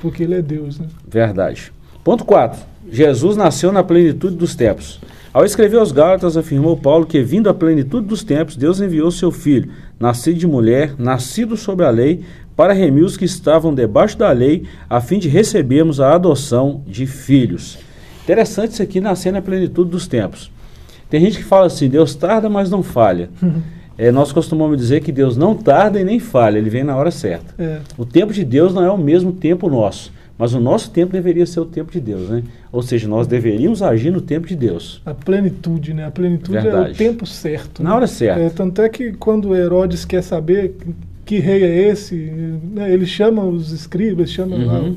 Porque 0.00 0.22
ele 0.22 0.34
é 0.34 0.40
Deus, 0.40 0.78
né? 0.78 0.86
Verdade. 1.06 1.70
Ponto 2.02 2.24
4. 2.24 2.69
Jesus 2.88 3.36
nasceu 3.36 3.72
na 3.72 3.82
plenitude 3.82 4.36
dos 4.36 4.54
tempos. 4.54 5.00
Ao 5.32 5.44
escrever 5.44 5.78
aos 5.78 5.92
Gálatas, 5.92 6.36
afirmou 6.36 6.76
Paulo 6.76 7.06
que, 7.06 7.22
vindo 7.22 7.48
à 7.48 7.54
plenitude 7.54 8.06
dos 8.06 8.24
tempos, 8.24 8.56
Deus 8.56 8.80
enviou 8.80 9.10
seu 9.10 9.30
Filho, 9.30 9.70
nascido 9.98 10.38
de 10.38 10.46
mulher, 10.46 10.94
nascido 10.98 11.56
sobre 11.56 11.84
a 11.84 11.90
lei, 11.90 12.24
para 12.56 12.72
remir 12.72 13.04
os 13.04 13.16
que 13.16 13.24
estavam 13.24 13.72
debaixo 13.72 14.18
da 14.18 14.30
lei, 14.32 14.64
a 14.88 15.00
fim 15.00 15.18
de 15.18 15.28
recebermos 15.28 16.00
a 16.00 16.14
adoção 16.14 16.82
de 16.86 17.06
filhos. 17.06 17.78
Interessante 18.24 18.72
isso 18.72 18.82
aqui, 18.82 19.00
nascer 19.00 19.32
na 19.32 19.40
plenitude 19.40 19.90
dos 19.90 20.06
tempos. 20.06 20.50
Tem 21.08 21.20
gente 21.20 21.38
que 21.38 21.44
fala 21.44 21.66
assim, 21.66 21.88
Deus 21.88 22.14
tarda, 22.14 22.48
mas 22.48 22.70
não 22.70 22.82
falha. 22.82 23.30
É, 23.98 24.10
nós 24.10 24.32
costumamos 24.32 24.78
dizer 24.78 25.02
que 25.02 25.12
Deus 25.12 25.36
não 25.36 25.54
tarda 25.54 26.00
e 26.00 26.04
nem 26.04 26.18
falha, 26.18 26.56
ele 26.56 26.70
vem 26.70 26.82
na 26.82 26.96
hora 26.96 27.10
certa. 27.10 27.54
É, 27.62 27.80
O 27.98 28.06
tempo 28.06 28.32
de 28.32 28.42
Deus 28.42 28.72
não 28.72 28.82
é 28.82 28.90
o 28.90 28.96
mesmo 28.96 29.30
tempo 29.30 29.68
nosso, 29.68 30.10
mas 30.40 30.54
o 30.54 30.58
nosso 30.60 30.90
tempo 30.90 31.12
deveria 31.12 31.44
ser 31.44 31.60
o 31.60 31.66
tempo 31.66 31.92
de 31.92 32.00
Deus, 32.00 32.30
né? 32.30 32.42
Ou 32.72 32.80
seja, 32.82 33.06
nós 33.06 33.26
deveríamos 33.26 33.82
agir 33.82 34.10
no 34.10 34.22
tempo 34.22 34.46
de 34.48 34.56
Deus. 34.56 35.02
a 35.04 35.12
plenitude, 35.12 35.92
né? 35.92 36.06
A 36.06 36.10
plenitude 36.10 36.56
é 36.56 36.62
Verdade. 36.62 36.92
o 36.92 36.94
tempo 36.94 37.26
certo. 37.26 37.82
Na 37.82 37.90
né? 37.90 37.96
hora 37.96 38.06
certa. 38.06 38.40
É, 38.40 38.48
tanto 38.48 38.80
é 38.80 38.88
que 38.88 39.12
quando 39.12 39.54
Herodes 39.54 40.06
quer 40.06 40.22
saber 40.22 40.74
que, 41.26 41.38
rei 41.38 41.62
é 41.62 41.88
esse, 41.90 42.14
né, 42.72 42.90
ele 42.90 43.04
chama 43.04 43.44
os 43.44 43.70
escribas, 43.70 44.30
chama 44.30 44.56
lá 44.56 44.80
Uhum. 44.80 44.96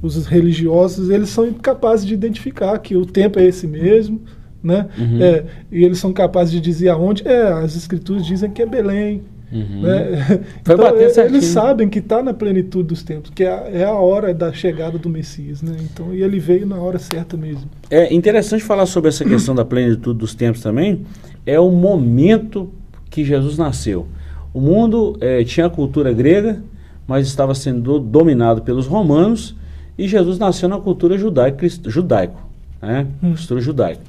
os 0.00 0.26
religiosos, 0.26 1.10
eles 1.10 1.28
são 1.28 1.44
incapazes 1.44 2.06
de 2.06 2.14
identificar 2.14 2.78
que 2.78 2.96
o 2.96 3.04
tempo 3.04 3.40
é 3.40 3.44
esse 3.46 3.66
mesmo, 3.66 4.20
né? 4.62 4.86
Uhum. 4.96 5.20
É, 5.20 5.44
e 5.72 5.84
eles 5.84 5.98
são 5.98 6.12
capazes 6.12 6.52
de 6.52 6.60
dizer 6.60 6.90
aonde. 6.90 7.26
É, 7.26 7.48
as 7.48 7.74
escrituras 7.74 8.24
dizem 8.24 8.48
que 8.48 8.62
é 8.62 8.66
Belém. 8.66 9.22
Uhum. 9.54 9.82
Né? 9.82 10.40
Então, 10.60 10.76
certinho. 11.10 11.26
eles 11.26 11.44
sabem 11.46 11.88
que 11.88 12.00
está 12.00 12.22
na 12.22 12.34
plenitude 12.34 12.88
dos 12.88 13.02
tempos, 13.02 13.30
que 13.30 13.44
é 13.44 13.48
a, 13.48 13.70
é 13.70 13.84
a 13.84 13.92
hora 13.92 14.34
da 14.34 14.52
chegada 14.52 14.98
do 14.98 15.08
Messias, 15.08 15.62
né? 15.62 15.76
Então, 15.80 16.12
e 16.12 16.22
ele 16.22 16.40
veio 16.40 16.66
na 16.66 16.76
hora 16.76 16.98
certa 16.98 17.36
mesmo. 17.36 17.70
É 17.90 18.12
interessante 18.12 18.64
falar 18.64 18.86
sobre 18.86 19.08
essa 19.08 19.24
questão 19.24 19.54
da 19.54 19.64
plenitude 19.64 20.18
dos 20.18 20.34
tempos 20.34 20.60
também. 20.60 21.06
É 21.46 21.60
o 21.60 21.70
momento 21.70 22.72
que 23.10 23.24
Jesus 23.24 23.56
nasceu. 23.56 24.06
O 24.52 24.60
mundo 24.60 25.16
eh, 25.20 25.44
tinha 25.44 25.66
a 25.66 25.70
cultura 25.70 26.12
grega, 26.12 26.62
mas 27.06 27.26
estava 27.26 27.54
sendo 27.54 28.00
dominado 28.00 28.62
pelos 28.62 28.86
romanos, 28.86 29.54
e 29.96 30.08
Jesus 30.08 30.38
nasceu 30.38 30.68
na 30.68 30.78
cultura 30.80 31.16
judaico, 31.16 31.60
judaico 31.86 32.44
né? 32.84 33.06
Hum. 33.22 33.34
Cultura 33.34 33.60
judaica. 33.60 34.00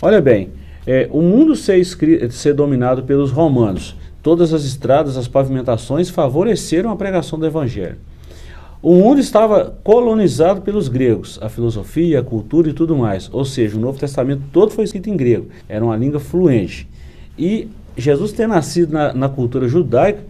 Olha 0.00 0.20
bem, 0.20 0.50
eh, 0.86 1.08
o 1.10 1.20
mundo 1.20 1.54
ser, 1.54 1.84
ser 2.30 2.54
dominado 2.54 3.02
pelos 3.02 3.30
romanos, 3.30 3.96
todas 4.22 4.52
as 4.52 4.64
estradas, 4.64 5.16
as 5.16 5.28
pavimentações 5.28 6.08
favoreceram 6.08 6.90
a 6.90 6.96
pregação 6.96 7.38
do 7.38 7.46
evangelho. 7.46 7.96
O 8.82 8.94
mundo 8.94 9.20
estava 9.20 9.76
colonizado 9.84 10.62
pelos 10.62 10.88
gregos, 10.88 11.38
a 11.40 11.48
filosofia, 11.48 12.18
a 12.18 12.22
cultura 12.22 12.68
e 12.68 12.72
tudo 12.72 12.96
mais. 12.96 13.30
Ou 13.32 13.44
seja, 13.44 13.76
o 13.76 13.80
Novo 13.80 13.98
Testamento 13.98 14.42
todo 14.52 14.72
foi 14.72 14.84
escrito 14.84 15.08
em 15.08 15.16
grego, 15.16 15.48
era 15.68 15.84
uma 15.84 15.96
língua 15.96 16.18
fluente. 16.18 16.88
E 17.38 17.68
Jesus 17.96 18.32
ter 18.32 18.48
nascido 18.48 18.92
na, 18.92 19.12
na 19.12 19.28
cultura 19.28 19.68
judaica 19.68 20.24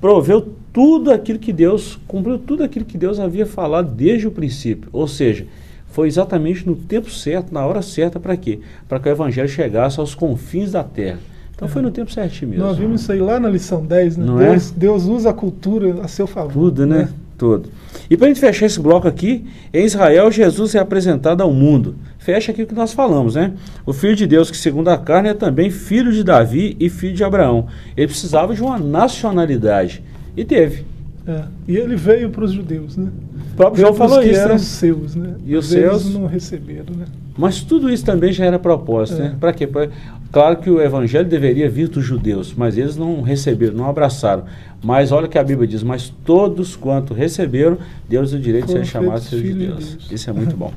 proveu 0.00 0.48
tudo 0.72 1.12
aquilo 1.12 1.38
que 1.38 1.52
Deus, 1.52 1.98
cumpriu 2.08 2.38
tudo 2.38 2.64
aquilo 2.64 2.84
que 2.84 2.96
Deus 2.96 3.20
havia 3.20 3.46
falado 3.46 3.94
desde 3.94 4.26
o 4.26 4.30
princípio. 4.30 4.88
Ou 4.92 5.06
seja, 5.06 5.46
foi 5.90 6.08
exatamente 6.08 6.66
no 6.66 6.74
tempo 6.74 7.10
certo, 7.10 7.52
na 7.52 7.66
hora 7.66 7.82
certa, 7.82 8.18
para 8.18 8.36
quê? 8.36 8.60
Para 8.88 8.98
que 8.98 9.08
o 9.08 9.12
evangelho 9.12 9.48
chegasse 9.48 10.00
aos 10.00 10.14
confins 10.14 10.72
da 10.72 10.82
terra. 10.82 11.18
Então 11.60 11.68
foi 11.68 11.82
no 11.82 11.90
tempo 11.90 12.10
certinho 12.10 12.52
mesmo. 12.52 12.64
Nós 12.64 12.78
vimos 12.78 13.02
isso 13.02 13.12
aí 13.12 13.20
lá 13.20 13.38
na 13.38 13.50
lição 13.50 13.84
10, 13.84 14.16
né? 14.16 14.24
Não 14.24 14.40
é? 14.40 14.48
Deus, 14.48 14.70
Deus 14.70 15.04
usa 15.04 15.28
a 15.28 15.32
cultura 15.34 16.00
a 16.02 16.08
seu 16.08 16.26
favor. 16.26 16.54
Tudo, 16.54 16.86
né? 16.86 17.10
Tudo. 17.36 17.68
E 18.08 18.16
para 18.16 18.28
a 18.28 18.28
gente 18.28 18.40
fechar 18.40 18.64
esse 18.64 18.80
bloco 18.80 19.06
aqui, 19.06 19.44
em 19.70 19.84
Israel, 19.84 20.32
Jesus 20.32 20.74
é 20.74 20.78
apresentado 20.78 21.42
ao 21.42 21.52
mundo. 21.52 21.96
Fecha 22.18 22.50
aqui 22.50 22.62
o 22.62 22.66
que 22.66 22.74
nós 22.74 22.94
falamos, 22.94 23.34
né? 23.34 23.52
O 23.84 23.92
Filho 23.92 24.16
de 24.16 24.26
Deus, 24.26 24.50
que 24.50 24.56
segundo 24.56 24.88
a 24.88 24.96
carne 24.96 25.28
é 25.28 25.34
também 25.34 25.70
filho 25.70 26.10
de 26.10 26.24
Davi 26.24 26.78
e 26.80 26.88
filho 26.88 27.14
de 27.14 27.24
Abraão. 27.24 27.66
Ele 27.94 28.06
precisava 28.06 28.54
de 28.54 28.62
uma 28.62 28.78
nacionalidade. 28.78 30.02
E 30.34 30.46
teve. 30.46 30.86
É. 31.26 31.42
E 31.68 31.76
ele 31.76 31.94
veio 31.94 32.30
para 32.30 32.44
os 32.44 32.52
judeus, 32.52 32.96
né? 32.96 33.10
O 33.52 33.56
próprio 33.56 33.80
João 33.82 33.94
falou 33.94 34.22
isso, 34.22 34.38
eram 34.40 34.52
né? 34.54 34.58
seus, 34.58 35.14
né? 35.14 35.34
E 35.46 35.56
os 35.56 35.66
seus? 35.68 36.12
não 36.14 36.26
receberam, 36.26 36.94
né? 36.96 37.04
Mas 37.36 37.62
tudo 37.62 37.90
isso 37.90 38.04
também 38.04 38.32
já 38.32 38.44
era 38.44 38.58
propósito, 38.58 39.20
É. 39.20 39.24
né? 39.24 39.36
Para 39.38 39.52
quê? 39.52 39.66
Pra- 39.66 39.88
Claro 40.32 40.58
que 40.58 40.70
o 40.70 40.80
evangelho 40.80 41.28
deveria 41.28 41.68
vir 41.68 41.88
dos 41.88 42.04
judeus, 42.04 42.54
mas 42.56 42.78
eles 42.78 42.96
não 42.96 43.20
receberam, 43.20 43.74
não 43.74 43.86
abraçaram. 43.90 44.44
Mas 44.82 45.10
olha 45.10 45.26
o 45.26 45.28
que 45.28 45.36
a 45.38 45.42
Bíblia 45.42 45.66
diz: 45.66 45.82
Mas 45.82 46.12
todos 46.24 46.76
quanto 46.76 47.12
receberam, 47.12 47.76
Deus 48.08 48.32
o 48.32 48.38
direito 48.38 48.66
de 48.68 48.72
filhos 48.88 49.24
de 49.24 49.28
filhos 49.28 49.42
de 49.58 49.66
Deus. 49.66 49.94
Deus. 49.94 50.12
Isso 50.12 50.30
é 50.30 50.32
muito 50.32 50.56
bom. 50.56 50.72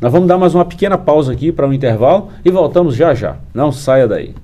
Nós 0.00 0.10
vamos 0.12 0.26
dar 0.26 0.36
mais 0.36 0.54
uma 0.54 0.64
pequena 0.64 0.98
pausa 0.98 1.32
aqui 1.32 1.52
para 1.52 1.66
um 1.68 1.72
intervalo 1.72 2.28
e 2.44 2.50
voltamos 2.50 2.96
já 2.96 3.14
já. 3.14 3.36
Não 3.54 3.70
saia 3.70 4.08
daí. 4.08 4.34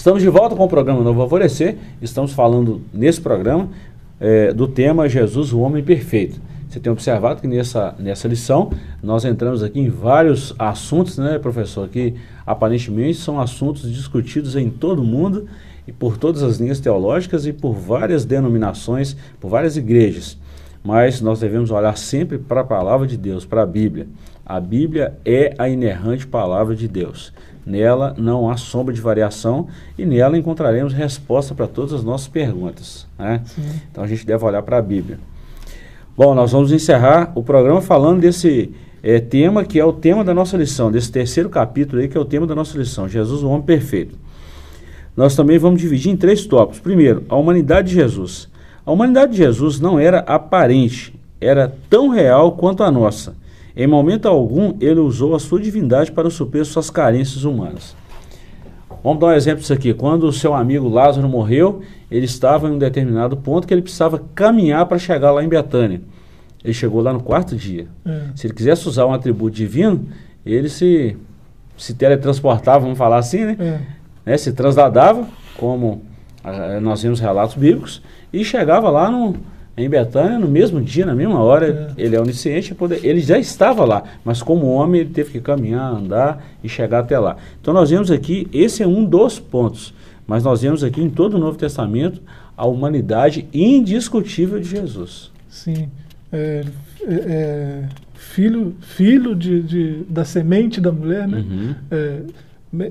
Estamos 0.00 0.22
de 0.22 0.30
volta 0.30 0.56
com 0.56 0.64
o 0.64 0.68
programa 0.68 1.02
Novo 1.02 1.20
Alvorecer. 1.20 1.76
Estamos 2.00 2.32
falando 2.32 2.80
nesse 2.90 3.20
programa 3.20 3.68
eh, 4.18 4.50
do 4.50 4.66
tema 4.66 5.06
Jesus, 5.06 5.52
o 5.52 5.60
Homem 5.60 5.84
Perfeito. 5.84 6.40
Você 6.66 6.80
tem 6.80 6.90
observado 6.90 7.42
que 7.42 7.46
nessa, 7.46 7.94
nessa 7.98 8.26
lição 8.26 8.72
nós 9.02 9.26
entramos 9.26 9.62
aqui 9.62 9.78
em 9.78 9.90
vários 9.90 10.54
assuntos, 10.58 11.18
né, 11.18 11.38
professor? 11.38 11.86
Que 11.86 12.14
aparentemente 12.46 13.18
são 13.18 13.38
assuntos 13.38 13.92
discutidos 13.92 14.56
em 14.56 14.70
todo 14.70 15.02
o 15.02 15.04
mundo 15.04 15.46
e 15.86 15.92
por 15.92 16.16
todas 16.16 16.42
as 16.42 16.56
linhas 16.56 16.80
teológicas 16.80 17.44
e 17.44 17.52
por 17.52 17.74
várias 17.74 18.24
denominações, 18.24 19.14
por 19.38 19.50
várias 19.50 19.76
igrejas. 19.76 20.38
Mas 20.82 21.20
nós 21.20 21.40
devemos 21.40 21.70
olhar 21.70 21.98
sempre 21.98 22.38
para 22.38 22.62
a 22.62 22.64
palavra 22.64 23.06
de 23.06 23.18
Deus, 23.18 23.44
para 23.44 23.64
a 23.64 23.66
Bíblia. 23.66 24.08
A 24.46 24.58
Bíblia 24.58 25.18
é 25.26 25.54
a 25.58 25.68
inerrante 25.68 26.26
palavra 26.26 26.74
de 26.74 26.88
Deus. 26.88 27.34
Nela 27.64 28.14
não 28.16 28.50
há 28.50 28.56
sombra 28.56 28.94
de 28.94 29.00
variação 29.00 29.68
e 29.98 30.06
nela 30.06 30.36
encontraremos 30.36 30.92
resposta 30.92 31.54
para 31.54 31.66
todas 31.66 31.92
as 31.92 32.02
nossas 32.02 32.28
perguntas. 32.28 33.06
Né? 33.18 33.42
Então 33.90 34.02
a 34.02 34.06
gente 34.06 34.24
deve 34.24 34.44
olhar 34.44 34.62
para 34.62 34.78
a 34.78 34.82
Bíblia. 34.82 35.18
Bom, 36.16 36.34
nós 36.34 36.52
vamos 36.52 36.72
encerrar 36.72 37.32
o 37.34 37.42
programa 37.42 37.80
falando 37.80 38.20
desse 38.20 38.72
eh, 39.02 39.20
tema 39.20 39.64
que 39.64 39.78
é 39.78 39.84
o 39.84 39.92
tema 39.92 40.24
da 40.24 40.34
nossa 40.34 40.56
lição, 40.56 40.90
desse 40.90 41.10
terceiro 41.10 41.48
capítulo 41.48 42.00
aí 42.00 42.08
que 42.08 42.16
é 42.16 42.20
o 42.20 42.24
tema 42.24 42.46
da 42.46 42.54
nossa 42.54 42.76
lição, 42.76 43.08
Jesus, 43.08 43.42
o 43.42 43.48
homem 43.48 43.62
perfeito. 43.62 44.18
Nós 45.16 45.36
também 45.36 45.58
vamos 45.58 45.80
dividir 45.80 46.10
em 46.10 46.16
três 46.16 46.46
tópicos. 46.46 46.80
Primeiro, 46.80 47.24
a 47.28 47.36
humanidade 47.36 47.88
de 47.88 47.94
Jesus. 47.94 48.48
A 48.84 48.92
humanidade 48.92 49.32
de 49.32 49.38
Jesus 49.38 49.78
não 49.78 49.98
era 49.98 50.20
aparente, 50.20 51.14
era 51.40 51.72
tão 51.88 52.08
real 52.08 52.52
quanto 52.52 52.82
a 52.82 52.90
nossa. 52.90 53.34
Em 53.76 53.86
momento 53.86 54.26
algum, 54.26 54.74
ele 54.80 55.00
usou 55.00 55.34
a 55.34 55.38
sua 55.38 55.60
divindade 55.60 56.10
para 56.12 56.28
suprir 56.30 56.64
suas 56.64 56.90
carências 56.90 57.44
humanas. 57.44 57.94
vamos 59.02 59.20
dar 59.20 59.28
um 59.28 59.32
exemplo 59.32 59.60
disso 59.60 59.72
aqui. 59.72 59.94
Quando 59.94 60.24
o 60.24 60.32
seu 60.32 60.54
amigo 60.54 60.88
Lázaro 60.88 61.28
morreu, 61.28 61.80
ele 62.10 62.24
estava 62.24 62.68
em 62.68 62.72
um 62.72 62.78
determinado 62.78 63.36
ponto 63.36 63.66
que 63.66 63.72
ele 63.72 63.82
precisava 63.82 64.22
caminhar 64.34 64.86
para 64.86 64.98
chegar 64.98 65.30
lá 65.30 65.42
em 65.42 65.48
Betânia. 65.48 66.00
Ele 66.62 66.74
chegou 66.74 67.00
lá 67.00 67.12
no 67.12 67.22
quarto 67.22 67.56
dia. 67.56 67.86
É. 68.04 68.22
Se 68.34 68.46
ele 68.46 68.54
quisesse 68.54 68.86
usar 68.86 69.06
um 69.06 69.12
atributo 69.12 69.56
divino, 69.56 70.06
ele 70.44 70.68
se, 70.68 71.16
se 71.76 71.94
teletransportava, 71.94 72.80
vamos 72.80 72.98
falar 72.98 73.18
assim, 73.18 73.44
né? 73.44 73.56
É. 73.58 73.80
né? 74.26 74.36
Se 74.36 74.52
transladava, 74.52 75.26
como 75.56 76.02
ah, 76.44 76.78
nós 76.80 77.02
vimos 77.02 77.20
relatos 77.20 77.54
bíblicos, 77.54 78.02
e 78.32 78.44
chegava 78.44 78.90
lá 78.90 79.10
no, 79.10 79.36
em 79.84 79.88
Betânia 79.88 80.38
no 80.38 80.48
mesmo 80.48 80.80
dia, 80.80 81.04
na 81.06 81.14
mesma 81.14 81.38
hora. 81.40 81.92
É. 81.96 82.02
Ele 82.02 82.16
é 82.16 82.20
onisciente, 82.20 82.74
ele 83.02 83.20
já 83.20 83.38
estava 83.38 83.84
lá, 83.84 84.02
mas 84.24 84.42
como 84.42 84.66
homem 84.66 85.00
ele 85.02 85.10
teve 85.10 85.30
que 85.32 85.40
caminhar, 85.40 85.92
andar 85.92 86.44
e 86.62 86.68
chegar 86.68 87.00
até 87.00 87.18
lá. 87.18 87.36
Então 87.60 87.72
nós 87.74 87.90
vemos 87.90 88.10
aqui, 88.10 88.46
esse 88.52 88.82
é 88.82 88.86
um 88.86 89.04
dos 89.04 89.38
pontos, 89.38 89.92
mas 90.26 90.42
nós 90.44 90.62
vemos 90.62 90.84
aqui 90.84 91.00
em 91.02 91.10
todo 91.10 91.34
o 91.34 91.38
Novo 91.38 91.56
Testamento 91.58 92.20
a 92.56 92.66
humanidade 92.66 93.48
indiscutível 93.52 94.60
de 94.60 94.68
Jesus. 94.68 95.30
Sim. 95.48 95.88
É, 96.32 96.64
é, 97.02 97.14
é, 97.14 97.82
filho 98.14 98.74
filho 98.80 99.34
de, 99.34 99.62
de- 99.62 100.04
da 100.08 100.24
semente 100.24 100.80
da 100.80 100.92
mulher, 100.92 101.26
né? 101.26 101.38
Uhum. 101.38 101.74
É, 101.90 102.20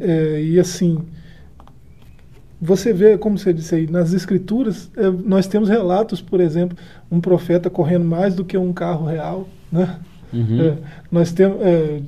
é, 0.02 0.42
e 0.44 0.60
assim, 0.60 1.00
você 2.62 2.92
vê, 2.94 3.18
como 3.18 3.38
você 3.38 3.54
disse 3.54 3.74
aí, 3.76 3.88
nas 3.90 4.12
escrituras, 4.14 4.92
é, 4.98 5.10
nós 5.10 5.48
temos 5.48 5.70
relatos, 5.70 6.22
por 6.22 6.40
exemplo, 6.42 6.78
um 7.12 7.20
profeta 7.22 7.70
correndo 7.70 8.06
mais 8.06 8.36
do 8.36 8.44
que 8.44 8.58
um 8.58 8.74
carro 8.74 9.06
real, 9.06 9.48
né? 9.72 9.98
Uhum. 10.34 10.62
É, 10.62 10.78
nós 11.12 11.32
temos 11.32 11.58
é, 11.62 12.02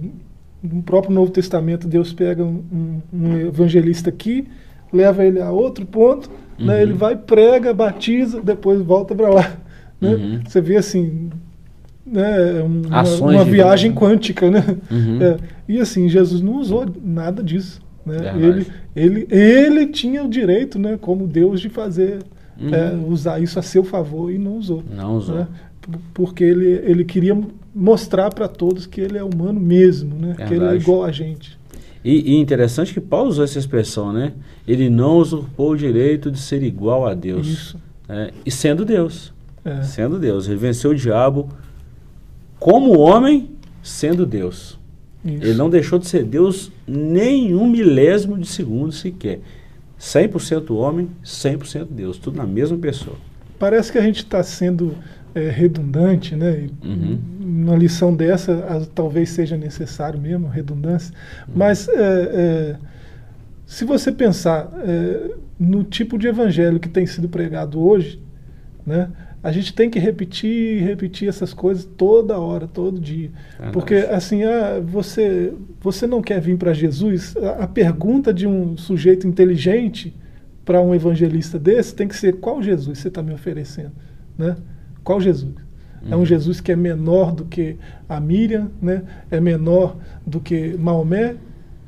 no 0.61 0.83
próprio 0.83 1.13
Novo 1.13 1.31
Testamento 1.31 1.87
Deus 1.87 2.13
pega 2.13 2.43
um, 2.43 2.61
um- 2.71 3.01
um 3.13 3.37
evangelista 3.37 4.09
aqui, 4.09 4.47
leva 4.93 5.25
ele 5.25 5.41
a 5.41 5.49
outro 5.51 5.85
ponto, 5.85 6.29
né, 6.59 6.75
Uhum. 6.75 6.81
ele 6.81 6.93
vai 6.93 7.15
prega, 7.15 7.73
batiza, 7.73 8.41
depois 8.41 8.79
volta 8.81 9.15
para 9.15 9.29
lá. 9.29 9.57
né? 9.99 10.15
Uhum. 10.15 10.39
Você 10.47 10.59
vê 10.61 10.75
assim, 10.77 11.29
né, 12.05 12.61
um- 12.61 12.81
uma, 12.87 13.03
uma 13.31 13.45
viagem 13.45 13.91
Deus, 13.91 14.03
quântica, 14.03 14.51
né? 14.51 14.63
Uhum. 14.91 15.21
É, 15.21 15.37
e 15.67 15.79
assim 15.79 16.09
Jesus 16.09 16.41
não 16.41 16.57
usou 16.59 16.85
nada 17.03 17.41
disso. 17.41 17.79
Né? 18.05 18.15
Ele, 18.35 18.67
ele, 18.95 19.27
ele 19.29 19.87
tinha 19.87 20.23
o 20.23 20.29
direito, 20.29 20.79
né, 20.79 20.97
como 20.99 21.27
Deus, 21.27 21.59
de 21.61 21.69
fazer 21.69 22.19
Uhum. 22.59 22.75
é, 22.75 22.93
usar 23.07 23.41
isso 23.41 23.57
a 23.57 23.61
seu 23.63 23.83
favor 23.83 24.31
e 24.31 24.37
não 24.37 24.57
usou 24.57 24.83
Não 24.95 25.15
usou. 25.17 25.35
né? 25.35 25.47
Porque 26.13 26.43
ele, 26.43 26.67
ele 26.83 27.03
queria 27.03 27.35
mostrar 27.73 28.29
para 28.31 28.47
todos 28.47 28.85
que 28.85 29.01
ele 29.01 29.17
é 29.17 29.23
humano 29.23 29.59
mesmo, 29.59 30.13
né? 30.15 30.35
Que 30.47 30.53
ele 30.53 30.65
é 30.65 30.75
igual 30.75 31.03
a 31.03 31.11
gente. 31.11 31.57
E, 32.05 32.33
e 32.33 32.35
interessante 32.39 32.93
que 32.93 33.01
Paulo 33.01 33.29
usou 33.29 33.43
essa 33.43 33.57
expressão, 33.57 34.13
né? 34.13 34.33
Ele 34.67 34.91
não 34.91 35.17
usurpou 35.17 35.71
o 35.71 35.77
direito 35.77 36.29
de 36.29 36.37
ser 36.37 36.61
igual 36.61 37.07
a 37.07 37.15
Deus. 37.15 37.47
Isso. 37.47 37.79
né? 38.07 38.29
E 38.45 38.51
sendo 38.51 38.85
Deus. 38.85 39.33
É. 39.65 39.81
Sendo 39.81 40.19
Deus. 40.19 40.47
Ele 40.47 40.57
venceu 40.57 40.91
o 40.91 40.95
diabo 40.95 41.49
como 42.59 42.97
homem, 42.99 43.49
sendo 43.81 44.23
Deus. 44.25 44.77
Isso. 45.23 45.43
Ele 45.43 45.53
não 45.53 45.69
deixou 45.69 45.99
de 45.99 46.07
ser 46.07 46.23
Deus 46.23 46.71
nem 46.87 47.53
um 47.55 47.67
milésimo 47.69 48.37
de 48.37 48.47
segundo 48.47 48.91
sequer. 48.91 49.39
100% 49.99 50.71
homem, 50.75 51.09
100% 51.23 51.87
Deus. 51.91 52.17
Tudo 52.17 52.37
na 52.37 52.45
mesma 52.45 52.77
pessoa. 52.77 53.15
Parece 53.59 53.91
que 53.91 53.97
a 53.99 54.01
gente 54.01 54.17
está 54.23 54.41
sendo 54.41 54.95
é, 55.35 55.49
redundante, 55.49 56.35
né? 56.35 56.67
Uhum. 56.83 57.19
Uma 57.39 57.75
lição 57.75 58.13
dessa 58.15 58.51
a- 58.53 58.85
talvez 58.93 59.29
seja 59.29 59.55
necessário 59.55 60.19
mesmo, 60.19 60.47
redundância. 60.47 61.13
Mas 61.55 61.87
é, 61.87 61.93
é, 62.33 62.75
se 63.65 63.85
você 63.85 64.11
pensar 64.11 64.71
é, 64.83 65.31
no 65.59 65.83
tipo 65.83 66.17
de 66.17 66.27
evangelho 66.27 66.79
que 66.79 66.89
tem 66.89 67.05
sido 67.05 67.29
pregado 67.29 67.79
hoje, 67.79 68.19
né? 68.85 69.09
A 69.43 69.51
gente 69.51 69.73
tem 69.73 69.89
que 69.89 69.97
repetir 69.97 70.77
e 70.77 70.79
repetir 70.79 71.27
essas 71.27 71.53
coisas 71.53 71.83
toda 71.83 72.37
hora, 72.37 72.67
todo 72.67 72.99
dia. 72.99 73.31
Verdade. 73.51 73.73
Porque 73.73 73.95
assim, 73.95 74.43
ah, 74.43 74.79
você, 74.83 75.53
você 75.79 76.05
não 76.05 76.21
quer 76.21 76.39
vir 76.39 76.57
para 76.57 76.73
Jesus? 76.73 77.35
A, 77.37 77.63
a 77.63 77.67
pergunta 77.67 78.33
de 78.33 78.45
um 78.45 78.77
sujeito 78.77 79.27
inteligente 79.27 80.15
para 80.63 80.79
um 80.81 80.93
evangelista 80.93 81.57
desse 81.57 81.95
tem 81.95 82.07
que 82.07 82.15
ser 82.15 82.35
qual 82.35 82.61
Jesus 82.61 82.99
você 82.99 83.07
está 83.07 83.23
me 83.23 83.33
oferecendo, 83.33 83.91
né? 84.37 84.55
Qual 85.03 85.19
Jesus? 85.19 85.55
É 86.09 86.15
um 86.15 86.19
Uhum. 86.19 86.25
Jesus 86.25 86.59
que 86.61 86.71
é 86.71 86.75
menor 86.75 87.33
do 87.33 87.45
que 87.45 87.77
a 88.09 88.19
Miriam, 88.19 88.71
né? 88.81 89.03
É 89.29 89.39
menor 89.39 89.97
do 90.25 90.39
que 90.39 90.75
Maomé? 90.77 91.35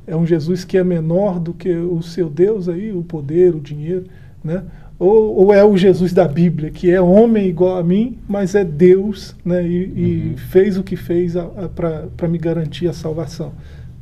É 0.06 0.14
um 0.14 0.26
Jesus 0.26 0.64
que 0.64 0.76
é 0.76 0.84
menor 0.84 1.40
do 1.40 1.54
que 1.54 1.72
o 1.74 2.02
seu 2.02 2.28
Deus 2.28 2.68
aí, 2.68 2.92
o 2.92 3.02
poder, 3.02 3.54
o 3.54 3.60
dinheiro, 3.60 4.04
né? 4.42 4.62
Ou, 4.98 5.36
ou 5.36 5.54
é 5.54 5.64
o 5.64 5.76
Jesus 5.76 6.12
da 6.12 6.26
Bíblia, 6.28 6.70
que 6.70 6.90
é 6.90 7.00
homem 7.00 7.48
igual 7.48 7.76
a 7.78 7.82
mim, 7.82 8.16
mas 8.28 8.54
é 8.54 8.64
Deus, 8.64 9.34
né? 9.44 9.66
E, 9.66 9.92
e 9.96 10.28
Uhum. 10.30 10.36
fez 10.36 10.78
o 10.78 10.82
que 10.84 10.96
fez 10.96 11.34
para 11.74 12.28
me 12.28 12.38
garantir 12.38 12.88
a 12.88 12.92
salvação, 12.92 13.52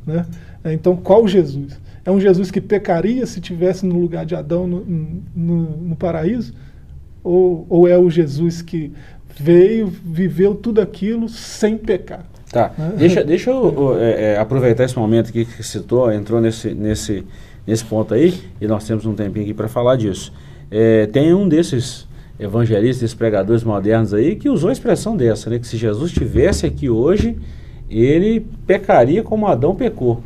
né? 0.05 0.25
É, 0.63 0.71
Então, 0.73 0.95
qual 0.95 1.27
Jesus? 1.27 1.79
É 2.05 2.11
um 2.11 2.19
Jesus 2.19 2.51
que 2.51 2.61
pecaria 2.61 3.25
se 3.25 3.39
tivesse 3.41 3.85
no 3.85 3.97
lugar 3.97 4.25
de 4.25 4.35
Adão 4.35 4.67
no, 4.67 4.85
no, 5.35 5.77
no 5.77 5.95
paraíso? 5.95 6.53
Ou, 7.23 7.65
ou 7.69 7.87
é 7.87 7.97
o 7.97 8.09
Jesus 8.09 8.61
que 8.61 8.91
veio, 9.35 9.87
viveu 9.87 10.53
tudo 10.53 10.81
aquilo 10.81 11.27
sem 11.29 11.77
pecar? 11.77 12.25
Tá. 12.51 12.71
Né? 12.77 12.93
Deixa, 12.97 13.23
deixa 13.23 13.49
eu 13.49 13.73
eu, 13.73 13.97
é, 13.97 14.33
é, 14.33 14.37
aproveitar 14.37 14.83
esse 14.83 14.97
momento 14.99 15.29
aqui 15.29 15.45
que 15.45 15.63
citou, 15.63 16.11
entrou 16.11 16.39
nesse, 16.39 16.73
nesse, 16.73 17.23
nesse 17.65 17.83
ponto 17.85 18.13
aí, 18.13 18.33
e 18.61 18.67
nós 18.67 18.85
temos 18.85 19.05
um 19.05 19.13
tempinho 19.15 19.45
aqui 19.45 19.53
para 19.53 19.67
falar 19.67 19.95
disso. 19.95 20.31
É, 20.75 21.05
tem 21.05 21.35
um 21.35 21.47
desses 21.47 22.07
evangelistas, 22.39 23.03
esses 23.03 23.13
pregadores 23.13 23.63
modernos 23.63 24.11
aí, 24.11 24.35
que 24.35 24.49
usou 24.49 24.71
a 24.71 24.73
expressão 24.73 25.15
dessa, 25.15 25.47
né? 25.47 25.59
Que 25.59 25.67
se 25.67 25.77
Jesus 25.77 26.09
estivesse 26.09 26.65
aqui 26.65 26.89
hoje, 26.89 27.37
ele 27.87 28.43
pecaria 28.65 29.21
como 29.21 29.45
Adão 29.45 29.75
pecou. 29.75 30.23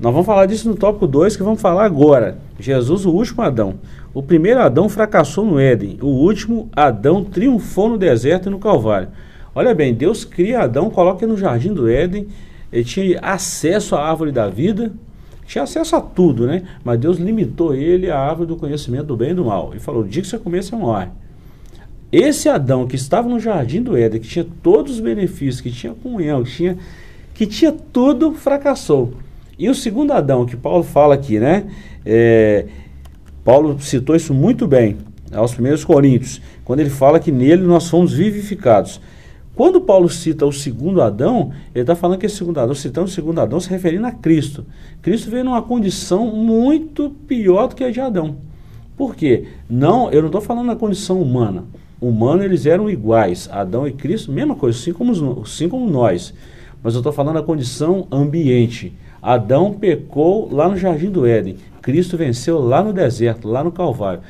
Nós 0.00 0.12
vamos 0.12 0.26
falar 0.26 0.46
disso 0.46 0.68
no 0.68 0.74
tópico 0.74 1.06
2, 1.06 1.36
que 1.36 1.44
vamos 1.44 1.60
falar 1.60 1.84
agora. 1.84 2.38
Jesus, 2.58 3.06
o 3.06 3.12
último 3.12 3.40
Adão. 3.40 3.74
O 4.12 4.20
primeiro 4.20 4.58
Adão 4.58 4.88
fracassou 4.88 5.46
no 5.46 5.60
Éden. 5.60 5.96
O 6.02 6.08
último 6.08 6.68
Adão 6.74 7.22
triunfou 7.22 7.88
no 7.88 7.96
deserto 7.96 8.48
e 8.48 8.50
no 8.50 8.58
Calvário. 8.58 9.10
Olha 9.54 9.72
bem, 9.72 9.94
Deus 9.94 10.24
cria 10.24 10.62
Adão, 10.62 10.90
coloca 10.90 11.24
ele 11.24 11.30
no 11.30 11.38
jardim 11.38 11.72
do 11.72 11.88
Éden. 11.88 12.26
Ele 12.72 12.82
tinha 12.82 13.20
acesso 13.20 13.94
à 13.94 14.10
árvore 14.10 14.32
da 14.32 14.48
vida, 14.48 14.90
tinha 15.46 15.64
acesso 15.64 15.96
a 15.96 16.00
tudo, 16.00 16.46
né? 16.46 16.62
Mas 16.84 16.98
Deus 16.98 17.18
limitou 17.18 17.74
ele 17.74 18.10
à 18.10 18.18
árvore 18.18 18.48
do 18.48 18.56
conhecimento 18.56 19.04
do 19.04 19.16
bem 19.16 19.30
e 19.30 19.34
do 19.34 19.44
mal. 19.44 19.72
E 19.74 19.78
falou: 19.78 20.04
dia 20.04 20.22
que 20.22 20.28
você 20.28 20.38
comer, 20.38 20.62
você 20.62 20.74
morre. 20.76 21.08
Esse 22.10 22.48
Adão 22.48 22.86
que 22.86 22.94
estava 22.94 23.28
no 23.28 23.40
jardim 23.40 23.82
do 23.82 23.96
Éden, 23.96 24.20
que 24.20 24.28
tinha 24.28 24.46
todos 24.62 24.92
os 24.92 25.00
benefícios, 25.00 25.60
que 25.62 25.70
tinha 25.70 25.94
comunhão, 25.94 26.44
que 26.44 26.50
tinha, 26.50 26.78
que 27.34 27.46
tinha 27.46 27.72
tudo, 27.72 28.32
fracassou. 28.32 29.14
E 29.58 29.68
o 29.70 29.74
segundo 29.74 30.12
Adão, 30.12 30.44
que 30.44 30.56
Paulo 30.56 30.84
fala 30.84 31.14
aqui, 31.14 31.38
né? 31.38 31.64
É, 32.04 32.66
Paulo 33.44 33.80
citou 33.80 34.14
isso 34.14 34.34
muito 34.34 34.66
bem 34.66 34.98
aos 35.32 35.54
primeiros 35.54 35.84
Coríntios, 35.84 36.40
quando 36.64 36.80
ele 36.80 36.90
fala 36.90 37.18
que 37.18 37.32
nele 37.32 37.62
nós 37.62 37.88
fomos 37.88 38.12
vivificados. 38.12 39.00
Quando 39.54 39.82
Paulo 39.82 40.08
cita 40.08 40.46
o 40.46 40.52
segundo 40.52 41.02
Adão, 41.02 41.52
ele 41.74 41.82
está 41.82 41.94
falando 41.94 42.18
que 42.18 42.24
esse 42.24 42.36
segundo 42.36 42.58
Adão, 42.58 42.74
citando 42.74 43.06
o 43.06 43.10
segundo 43.10 43.38
Adão, 43.38 43.60
se 43.60 43.68
referindo 43.68 44.06
a 44.06 44.10
Cristo. 44.10 44.64
Cristo 45.02 45.30
veio 45.30 45.44
numa 45.44 45.60
condição 45.60 46.26
muito 46.34 47.10
pior 47.28 47.68
do 47.68 47.74
que 47.74 47.84
a 47.84 47.90
de 47.90 48.00
Adão. 48.00 48.36
Por 48.96 49.14
quê? 49.14 49.48
Não, 49.68 50.10
eu 50.10 50.20
não 50.20 50.28
estou 50.28 50.40
falando 50.40 50.66
na 50.66 50.76
condição 50.76 51.20
humana. 51.20 51.64
Humano 52.00 52.42
eles 52.42 52.64
eram 52.64 52.88
iguais, 52.88 53.48
Adão 53.52 53.86
e 53.86 53.92
Cristo, 53.92 54.32
mesma 54.32 54.54
coisa, 54.54 54.78
assim 54.78 54.92
como, 54.92 55.42
assim 55.42 55.68
como 55.68 55.88
nós. 55.88 56.32
Mas 56.82 56.94
eu 56.94 57.00
estou 57.00 57.12
falando 57.12 57.34
da 57.34 57.42
condição 57.42 58.06
ambiente. 58.10 58.94
Adão 59.20 59.74
pecou 59.74 60.48
lá 60.50 60.66
no 60.66 60.78
Jardim 60.78 61.10
do 61.10 61.26
Éden. 61.26 61.56
Cristo 61.82 62.16
venceu 62.16 62.58
lá 62.58 62.82
no 62.82 62.92
deserto, 62.92 63.46
lá 63.46 63.62
no 63.62 63.70
Calvário. 63.70 64.22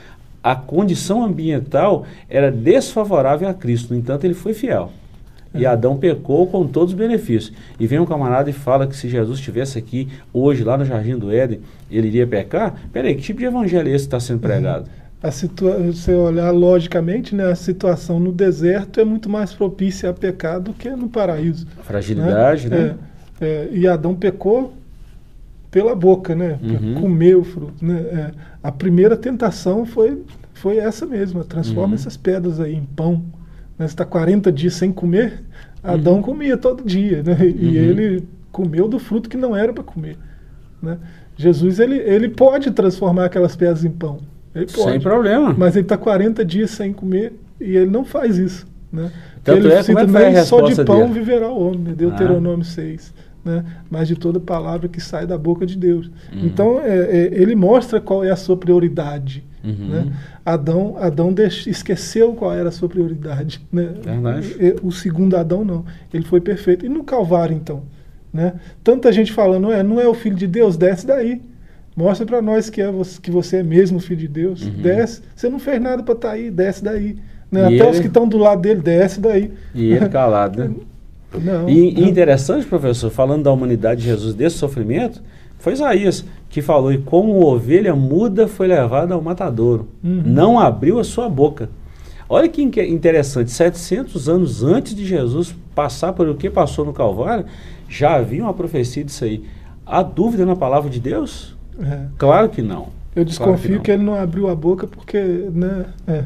A 0.43 0.57
condição 0.57 1.25
ambiental 1.25 2.05
era 2.29 2.51
desfavorável 2.51 3.49
a 3.49 3.55
Cristo, 3.55 3.95
no 3.95 4.01
entanto, 4.01 4.25
ele 4.25 4.35
foi 4.35 4.53
fiel. 4.53 4.91
E 5.55 5.67
Adão 5.67 5.97
pecou 5.97 6.47
com 6.47 6.67
todos 6.67 6.95
os 6.95 6.99
benefícios. 6.99 7.53
E 7.79 7.87
vem 7.87 7.99
um 7.99 8.07
camarada 8.07 8.49
e 8.49 8.53
fala 8.53 8.87
que 8.87 8.97
se 8.97 9.09
Jesus 9.09 9.39
estivesse 9.39 9.79
aqui 9.79 10.09
hoje, 10.33 10.65
lá 10.65 10.77
no 10.79 10.85
Jardim 10.85 11.17
do 11.19 11.31
Éden, 11.31 11.61
ele 11.91 12.09
iria 12.09 12.27
pecar? 12.27 12.75
Peraí, 12.93 13.15
que 13.15 13.23
tipo 13.23 13.41
de 13.41 13.45
evangelho 13.47 13.89
é 13.89 13.93
esse 13.95 14.05
que 14.05 14.09
está 14.09 14.21
sendo 14.21 14.41
pregado? 14.41 14.89
A 15.23 15.31
situa 15.31 15.79
você 15.79 16.13
olhar 16.15 16.51
logicamente, 16.51 17.35
né, 17.35 17.45
a 17.45 17.55
situação 17.55 18.19
no 18.19 18.33
deserto 18.33 18.99
é 18.99 19.05
muito 19.05 19.29
mais 19.31 19.53
propícia 19.53 20.11
a 20.11 20.13
pecar 20.13 20.61
do 20.61 20.73
que 20.73 20.91
no 20.91 21.09
paraíso. 21.09 21.67
Fragilidade, 21.83 22.69
né? 22.69 22.97
É, 23.41 23.45
é, 23.45 23.69
e 23.71 23.87
Adão 23.87 24.15
pecou 24.15 24.73
pela 25.71 25.95
boca, 25.95 26.35
né? 26.35 26.59
Uhum. 26.63 26.95
Comeu 27.01 27.41
o 27.41 27.45
fruto. 27.45 27.85
Né? 27.85 28.01
É, 28.01 28.31
a 28.63 28.73
primeira 28.73 29.17
tentação 29.17 29.87
foi, 29.87 30.23
foi 30.55 30.79
essa 30.79 31.07
mesma: 31.07 31.45
transforma 31.45 31.89
Uhum. 31.89 31.95
essas 31.95 32.17
pedras 32.17 32.59
aí 32.59 32.75
em 32.75 32.85
pão. 32.85 33.23
Né? 33.83 33.87
Está 33.87 34.05
40 34.05 34.53
dias 34.53 34.75
sem 34.75 34.93
comer. 34.93 35.43
Adão 35.83 36.23
comia 36.23 36.57
todo 36.57 36.85
dia, 36.85 37.23
né? 37.23 37.37
E 37.45 37.67
Uhum. 37.67 37.75
ele 37.75 38.29
comeu 38.53 38.87
do 38.87 38.99
fruto 38.99 39.29
que 39.29 39.37
não 39.37 39.57
era 39.57 39.73
para 39.73 39.83
comer. 39.83 40.17
Né? 40.81 40.99
Jesus 41.37 41.81
ele, 41.81 41.97
ele 41.97 42.29
pode 42.29 42.71
transformar 42.71 43.25
aquelas 43.25 43.57
pedras 43.57 43.85
em 43.85 43.91
pão. 43.91 44.21
Ele 44.55 44.67
pode. 44.67 44.91
Sem 44.93 45.01
problema. 45.01 45.55
Mas 45.57 45.75
ele 45.75 45.85
está 45.85 45.97
40 45.97 46.45
dias 46.45 46.71
sem 46.71 46.93
comer 46.93 47.33
e 47.61 47.77
ele 47.77 47.91
não 47.91 48.05
faz 48.05 48.39
isso. 48.39 48.67
Né? 48.93 49.11
Tanto 49.43 49.67
ele 49.67 49.73
é, 49.73 49.83
como 49.83 50.19
é 50.19 50.45
só 50.45 50.61
de 50.61 50.85
pão 50.85 51.09
dele? 51.09 51.15
viverá 51.15 51.49
o 51.51 51.67
homem, 51.67 51.81
né? 51.81 51.95
Deuteronômio 51.97 52.65
6. 52.65 53.13
Né? 53.45 53.65
Mas 53.91 54.07
de 54.09 54.15
toda 54.15 54.39
palavra 54.39 54.89
que 54.89 55.01
sai 55.01 55.27
da 55.27 55.37
boca 55.37 55.67
de 55.67 55.77
Deus. 55.77 56.07
Uhum. 56.33 56.45
Então 56.47 56.81
é, 56.81 56.99
é, 56.99 57.31
ele 57.33 57.55
mostra 57.57 58.01
qual 58.01 58.23
é 58.25 58.31
a 58.31 58.37
sua 58.37 58.57
prioridade. 58.57 59.43
Uhum. 59.65 59.89
Né? 59.89 60.13
Adão, 60.45 60.97
Adão 60.99 61.33
deix- 61.33 61.67
esqueceu 61.67 62.35
qual 62.35 62.53
era 62.53 62.69
a 62.69 62.73
sua 62.73 62.89
prioridade. 62.89 63.61
Né? 63.73 63.89
E- 64.61 64.77
O 64.83 64.91
segundo 64.93 65.37
Adão 65.37 65.65
não. 65.65 65.85
Ele 66.15 66.25
foi 66.25 66.41
perfeito. 66.41 66.87
E 66.87 66.89
no 66.89 67.03
Calvário, 67.05 67.55
então? 67.57 67.83
Né? 68.33 68.55
Tanta 68.83 69.11
gente 69.13 69.33
falando, 69.33 69.71
é, 69.73 69.83
não 69.83 70.01
é 70.01 70.07
o 70.09 70.15
filho 70.15 70.37
de 70.37 70.47
Deus, 70.47 70.77
desce 70.77 71.07
daí. 71.07 71.43
Mostra 71.97 72.25
para 72.25 72.41
nós 72.41 72.71
que, 72.71 72.81
é 72.81 72.91
você, 72.91 73.21
que 73.21 73.31
você 73.31 73.57
é 73.59 73.63
mesmo 73.63 74.01
filho 74.01 74.21
de 74.21 74.29
Deus. 74.29 74.67
Desce. 74.67 75.21
Você 75.37 75.49
não 75.51 75.59
fez 75.59 75.81
nada 75.83 76.03
para 76.03 76.15
estar 76.15 76.31
aí, 76.31 76.51
desce 76.51 76.83
daí. 76.83 77.17
Né? 77.51 77.61
Uhum. 77.61 77.67
Até 77.67 77.75
ele- 77.77 77.91
os 77.91 78.01
que 78.01 78.07
estão 78.07 78.27
do 78.27 78.39
lado 78.39 78.63
dele, 78.63 78.81
desce 78.81 79.21
daí. 79.21 79.53
E 79.75 79.93
ele 79.93 80.09
calado, 80.09 80.59
né? 80.65 80.71
Não, 81.41 81.69
E, 81.69 81.93
não. 81.93 82.09
interessante, 82.09 82.67
professor, 82.67 83.11
falando 83.11 83.45
da 83.45 83.53
humanidade 83.53 84.01
de 84.03 84.07
Jesus, 84.07 84.35
desse 84.35 84.57
sofrimento, 84.59 85.23
foi 85.59 85.73
Isaías 85.75 86.25
que 86.51 86.61
falou, 86.61 86.93
e 86.93 86.99
como 86.99 87.43
ovelha 87.45 87.95
muda 87.95 88.47
foi 88.49 88.67
levada 88.67 89.15
ao 89.15 89.23
matadouro, 89.23 89.89
Uhum. 90.03 90.23
não 90.27 90.59
abriu 90.59 90.99
a 90.99 91.05
sua 91.05 91.29
boca. 91.29 91.71
Olha 92.29 92.49
que 92.49 92.63
interessante, 92.63 93.51
700 93.51 94.29
anos 94.29 94.63
antes 94.65 94.95
de 94.95 95.05
Jesus 95.05 95.55
passar 95.75 96.13
por 96.13 96.29
o 96.29 96.35
que 96.35 96.49
passou 96.51 96.85
no 96.85 96.93
Calvário, 96.93 97.45
já 97.89 98.17
havia 98.17 98.43
uma 98.43 98.55
profecia 98.55 99.05
disso 99.05 99.25
aí. 99.25 99.45
Há 99.85 100.03
dúvida 100.03 100.47
na 100.47 100.57
palavra 100.57 100.89
de 100.89 100.99
Deus? 101.01 101.57
É. 101.81 102.07
Claro 102.17 102.49
que 102.49 102.63
não. 102.63 102.89
Eu 103.15 103.25
desconfio 103.25 103.77
não. 103.77 103.83
que, 103.83 103.91
ele 103.91 104.03
não 104.03 104.15
abriu 104.15 104.49
a 104.49 104.55
boca 104.55 104.87
porque 104.87 105.19
né, 105.53 105.85
é, 106.07 106.25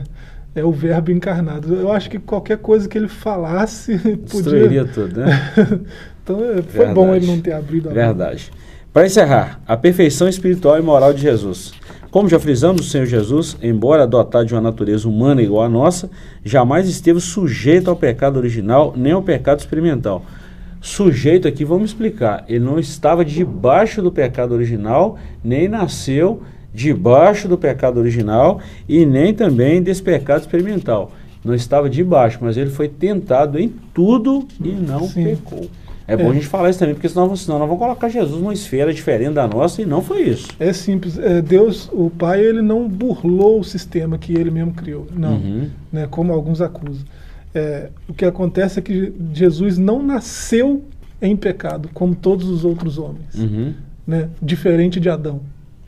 é 0.57 0.65
o 0.65 0.73
verbo 0.73 1.13
encarnado. 1.13 1.75
Eu 1.75 1.93
acho 1.93 2.09
que 2.09 2.19
qualquer 2.19 2.59
coisa 2.59 2.89
que 2.89 2.97
ele 2.97 3.09
falasse 3.09 3.97
Destruiria 4.25 4.85
podia. 4.85 4.93
tudo, 4.93 5.21
né? 5.21 5.53
então 6.25 6.43
é, 6.43 6.63
foi 6.63 6.87
bom 6.87 7.05
Verdade. 7.11 7.25
ele 7.25 7.27
não 7.27 7.41
ter 7.41 7.53
abrido 7.53 7.91
a. 7.91 7.93
Verdade. 7.93 8.51
Para 8.93 9.05
encerrar, 9.05 9.61
a 9.69 9.77
perfeição 9.77 10.27
espiritual 10.27 10.79
e 10.79 10.83
moral 10.83 11.13
de 11.13 11.21
Jesus. 11.21 11.75
Como 12.11 12.31
já 12.31 12.41
frisamos, 12.41 12.81
o 12.81 12.91
Senhor 12.91 13.05
Jesus, 13.05 13.59
embora 13.63 14.07
dotado 14.07 14.47
de 14.47 14.55
uma 14.55 14.61
natureza 14.63 15.07
humana 15.07 15.43
igual 15.43 15.65
à 15.65 15.69
nossa, 15.69 16.11
jamais 16.43 16.89
esteve 16.89 17.21
sujeito 17.21 17.91
ao 17.91 17.97
pecado 17.97 18.39
original 18.39 18.95
nem 18.97 19.13
ao 19.13 19.23
pecado 19.23 19.59
experimental. 19.61 20.25
Sujeito 20.81 21.47
aqui, 21.47 21.63
vamos 21.63 21.91
explicar, 21.91 22.45
ele 22.49 22.65
não 22.65 22.79
estava 22.79 23.23
debaixo 23.23 24.01
do 24.01 24.11
pecado 24.11 24.55
original, 24.55 25.19
nem 25.45 25.69
nasceu 25.69 26.43
debaixo 26.77 27.49
do 27.49 27.57
pecado 27.57 27.99
original 27.99 28.61
e 28.87 29.07
nem 29.07 29.33
também 29.33 29.83
desse 29.83 30.03
pecado 30.03 30.43
experimental. 30.43 31.11
Não 31.43 31.55
estava 31.55 31.89
debaixo, 31.89 32.39
mas 32.43 32.57
ele 32.59 32.69
foi 32.69 32.87
tentado 32.87 33.59
em 33.59 33.73
tudo 33.95 34.47
e 34.63 34.69
não 34.73 35.09
Sim. 35.09 35.25
pecou. 35.25 35.71
É 36.07 36.17
bom 36.17 36.25
É. 36.25 36.31
a 36.31 36.35
gente 36.35 36.47
falar 36.47 36.69
isso 36.71 36.79
também, 36.79 36.95
porque 36.95 37.09
senão, 37.09 37.35
senão 37.35 37.59
nós 37.59 37.67
vamos 37.67 37.83
colocar 37.83 38.09
Jesus 38.11 38.41
numa 38.41 38.53
esfera 38.53 38.93
diferente 38.93 39.33
da 39.33 39.49
nossa 39.49 39.81
e 39.81 39.87
não 39.87 40.03
foi 40.03 40.23
isso. 40.23 40.49
É 40.61 40.73
simples. 40.73 41.19
É, 41.19 41.41
Deus, 41.41 41.89
o 41.93 42.11
Pai, 42.11 42.45
ele 42.45 42.61
não 42.63 42.87
burlou 42.87 43.59
o 43.59 43.65
sistema 43.65 44.19
que 44.19 44.33
ele 44.35 44.51
mesmo 44.51 44.73
criou. 44.73 45.07
Não. 45.17 45.35
Uhum. 45.37 45.71
Né, 45.91 46.07
como 46.11 46.33
alguns 46.33 46.61
acusam. 46.61 47.05
É, 47.55 47.89
o 48.07 48.13
que 48.13 48.25
acontece 48.27 48.79
é 48.79 48.83
que 48.83 49.13
Jesus 49.33 49.79
não 49.79 50.03
nasceu 50.03 50.85
em 51.23 51.35
pecado, 51.35 51.89
como 51.95 52.15
todos 52.15 52.49
os 52.51 52.65
outros 52.67 52.99
homens. 52.99 53.35
Uhum. 53.35 53.73
Né, 54.07 54.29
diferente 54.43 55.01
de 55.01 55.09
Adão. 55.09 55.41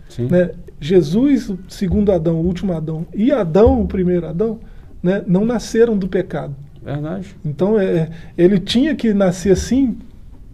Sim. 0.08 0.26
né? 0.30 0.50
Jesus, 0.80 1.48
o 1.50 1.58
segundo 1.68 2.12
Adão, 2.12 2.36
o 2.36 2.44
último 2.46 2.72
Adão, 2.72 3.06
e 3.14 3.32
Adão, 3.32 3.82
o 3.82 3.86
primeiro 3.86 4.26
Adão, 4.26 4.58
né, 5.02 5.22
não 5.26 5.44
nasceram 5.44 5.96
do 5.96 6.08
pecado. 6.08 6.54
Verdade. 6.84 7.34
Então 7.44 7.78
é, 7.78 8.08
ele 8.36 8.58
tinha 8.58 8.94
que 8.94 9.12
nascer 9.12 9.52
assim 9.52 9.96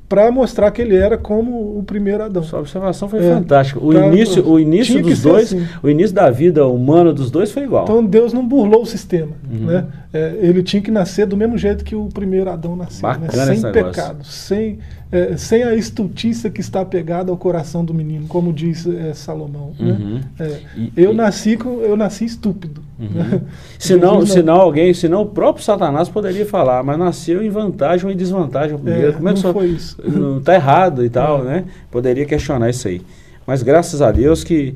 para 0.08 0.30
mostrar 0.30 0.70
que 0.70 0.82
ele 0.82 0.94
era 0.94 1.16
como 1.16 1.78
o 1.78 1.82
primeiro 1.82 2.22
Adão. 2.22 2.42
Sua 2.42 2.60
observação 2.60 3.08
foi 3.08 3.20
É. 3.24 3.34
fantástica. 3.34 3.80
O 3.82 3.88
Pra- 3.88 4.06
início, 4.06 4.46
o 4.48 4.60
início 4.60 5.02
dos 5.02 5.22
dois, 5.22 5.52
assim. 5.52 5.66
o 5.82 5.88
início 5.88 6.14
da 6.14 6.30
vida 6.30 6.66
humana 6.66 7.12
dos 7.12 7.30
dois 7.30 7.50
foi 7.50 7.64
igual. 7.64 7.84
Então 7.84 8.04
Deus 8.04 8.32
não 8.32 8.46
burlou 8.46 8.82
o 8.82 8.86
sistema. 8.86 9.32
Uhum. 9.50 9.66
Né? 9.66 9.84
É, 10.12 10.36
ele 10.40 10.62
tinha 10.62 10.82
que 10.82 10.90
nascer 10.90 11.26
do 11.26 11.36
mesmo 11.36 11.56
jeito 11.58 11.84
que 11.84 11.94
o 11.96 12.08
primeiro 12.08 12.50
Adão 12.50 12.76
nasceu, 12.76 13.08
né? 13.08 13.28
Sem 13.30 13.54
esse 13.54 13.62
negócio. 13.64 13.72
pecado, 13.72 14.24
sem, 14.24 14.78
é, 15.16 15.36
sem 15.36 15.62
a 15.62 15.74
estultícia 15.74 16.50
que 16.50 16.60
está 16.60 16.84
pegada 16.84 17.30
ao 17.30 17.36
coração 17.36 17.84
do 17.84 17.94
menino, 17.94 18.26
como 18.26 18.52
diz 18.52 18.86
é, 18.86 19.14
Salomão. 19.14 19.72
Uhum. 19.78 20.20
Né? 20.38 20.60
E- 20.76 20.92
eu, 20.96 21.12
e- 21.12 21.14
nasci 21.14 21.56
com, 21.56 21.80
eu 21.80 21.96
nasci 21.96 22.24
estúpido. 22.24 22.82
né? 22.98 23.40
Senão, 23.78 24.18
não. 24.20 24.26
senão 24.26 24.54
alguém, 24.60 24.92
senão 24.92 25.22
o 25.22 25.26
próprio 25.26 25.64
Satanás 25.64 26.08
poderia 26.08 26.44
falar, 26.44 26.82
mas 26.82 26.98
nasceu 26.98 27.42
em 27.42 27.48
vantagem 27.50 28.06
ou 28.06 28.12
em 28.12 28.16
desvantagem. 28.16 28.76
primeiro. 28.76 29.10
É, 29.10 29.12
Como 29.12 29.28
é 29.28 29.32
que 29.32 29.36
não 29.38 29.42
só- 29.42 29.52
foi 29.52 29.66
isso. 29.68 29.96
Não 30.04 30.38
está 30.38 30.54
errado 30.54 31.04
e 31.04 31.08
tal, 31.10 31.42
É. 31.46 31.56
né? 31.60 31.64
Poderia 31.90 32.24
questionar 32.26 32.68
isso 32.70 32.88
aí. 32.88 33.00
Mas 33.46 33.62
graças 33.62 34.00
a 34.02 34.10
Deus 34.10 34.42
que 34.42 34.74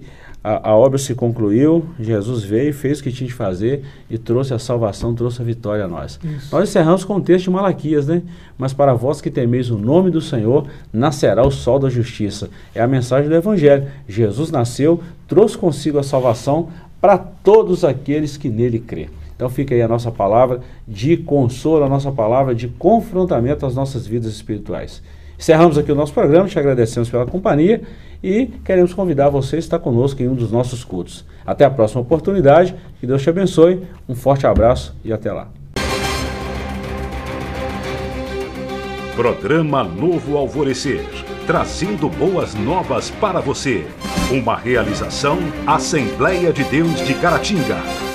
a, 0.48 0.70
a 0.70 0.74
obra 0.74 0.96
se 0.96 1.14
concluiu, 1.14 1.84
Jesus 2.00 2.42
veio, 2.42 2.72
fez 2.72 3.00
o 3.00 3.02
que 3.02 3.12
tinha 3.12 3.28
de 3.28 3.34
fazer 3.34 3.84
e 4.08 4.16
trouxe 4.16 4.54
a 4.54 4.58
salvação, 4.58 5.14
trouxe 5.14 5.42
a 5.42 5.44
vitória 5.44 5.84
a 5.84 5.88
nós. 5.88 6.18
Isso. 6.24 6.56
Nós 6.56 6.70
encerramos 6.70 7.04
com 7.04 7.16
o 7.16 7.20
texto 7.20 7.44
de 7.44 7.50
Malaquias, 7.50 8.06
né? 8.06 8.22
Mas 8.56 8.72
para 8.72 8.94
vós 8.94 9.20
que 9.20 9.30
temeis 9.30 9.70
o 9.70 9.76
nome 9.76 10.11
do 10.11 10.22
Senhor, 10.22 10.66
nascerá 10.90 11.46
o 11.46 11.50
sol 11.50 11.78
da 11.78 11.90
justiça. 11.90 12.48
É 12.74 12.80
a 12.80 12.87
mensagem 12.87 13.28
do 13.28 13.34
Evangelho. 13.34 13.88
Jesus 14.08 14.50
nasceu, 14.50 15.02
trouxe 15.26 15.58
consigo 15.58 15.98
a 15.98 16.02
salvação 16.02 16.70
para 16.98 17.18
todos 17.18 17.84
aqueles 17.84 18.38
que 18.38 18.48
nele 18.48 18.78
crê. 18.78 19.11
Então 19.37 19.50
fica 19.50 19.74
aí 19.74 19.82
a 19.82 19.88
nossa 19.88 20.11
palavra 20.11 20.62
de 20.87 21.18
consolo, 21.18 21.84
a 21.84 21.88
nossa 21.90 22.11
palavra 22.11 22.54
de 22.54 22.68
confrontamento 22.68 23.66
às 23.66 23.74
nossas 23.74 24.06
vidas 24.06 24.32
espirituais. 24.32 25.02
Encerramos 25.38 25.79
aqui 25.79 25.92
o 25.92 25.94
nosso 25.94 26.12
programa, 26.12 26.48
te 26.48 26.59
agradecemos 26.59 27.09
pela 27.09 27.24
companhia 27.24 27.83
e 28.22 28.46
queremos 28.64 28.92
convidar 28.92 29.29
você 29.29 29.57
a 29.57 29.59
estar 29.61 29.79
conosco 29.79 30.20
em 30.20 30.29
um 30.29 30.35
dos 30.35 30.51
nossos 30.51 30.83
cultos. 30.83 31.24
Até 31.46 31.64
a 31.64 31.70
próxima 31.70 32.01
oportunidade, 32.01 32.74
que 32.98 33.07
Deus 33.07 33.22
te 33.22 33.31
abençoe, 33.31 33.83
um 34.09 34.16
forte 34.16 34.46
abraço 34.46 34.96
e 35.05 35.12
até 35.12 35.33
lá. 35.33 35.48
Programa 39.14 39.85
Novo 39.85 40.37
Alvorecer, 40.37 41.05
trazendo 41.46 42.09
boas 42.09 42.55
novas 42.55 43.11
para 43.11 43.40
você. 43.40 43.87
Uma 44.31 44.57
realização 44.57 45.38
Assembleia 45.66 46.53
de 46.53 46.64
Deus 46.64 47.05
de 47.07 47.14
Caratinga. 47.14 48.07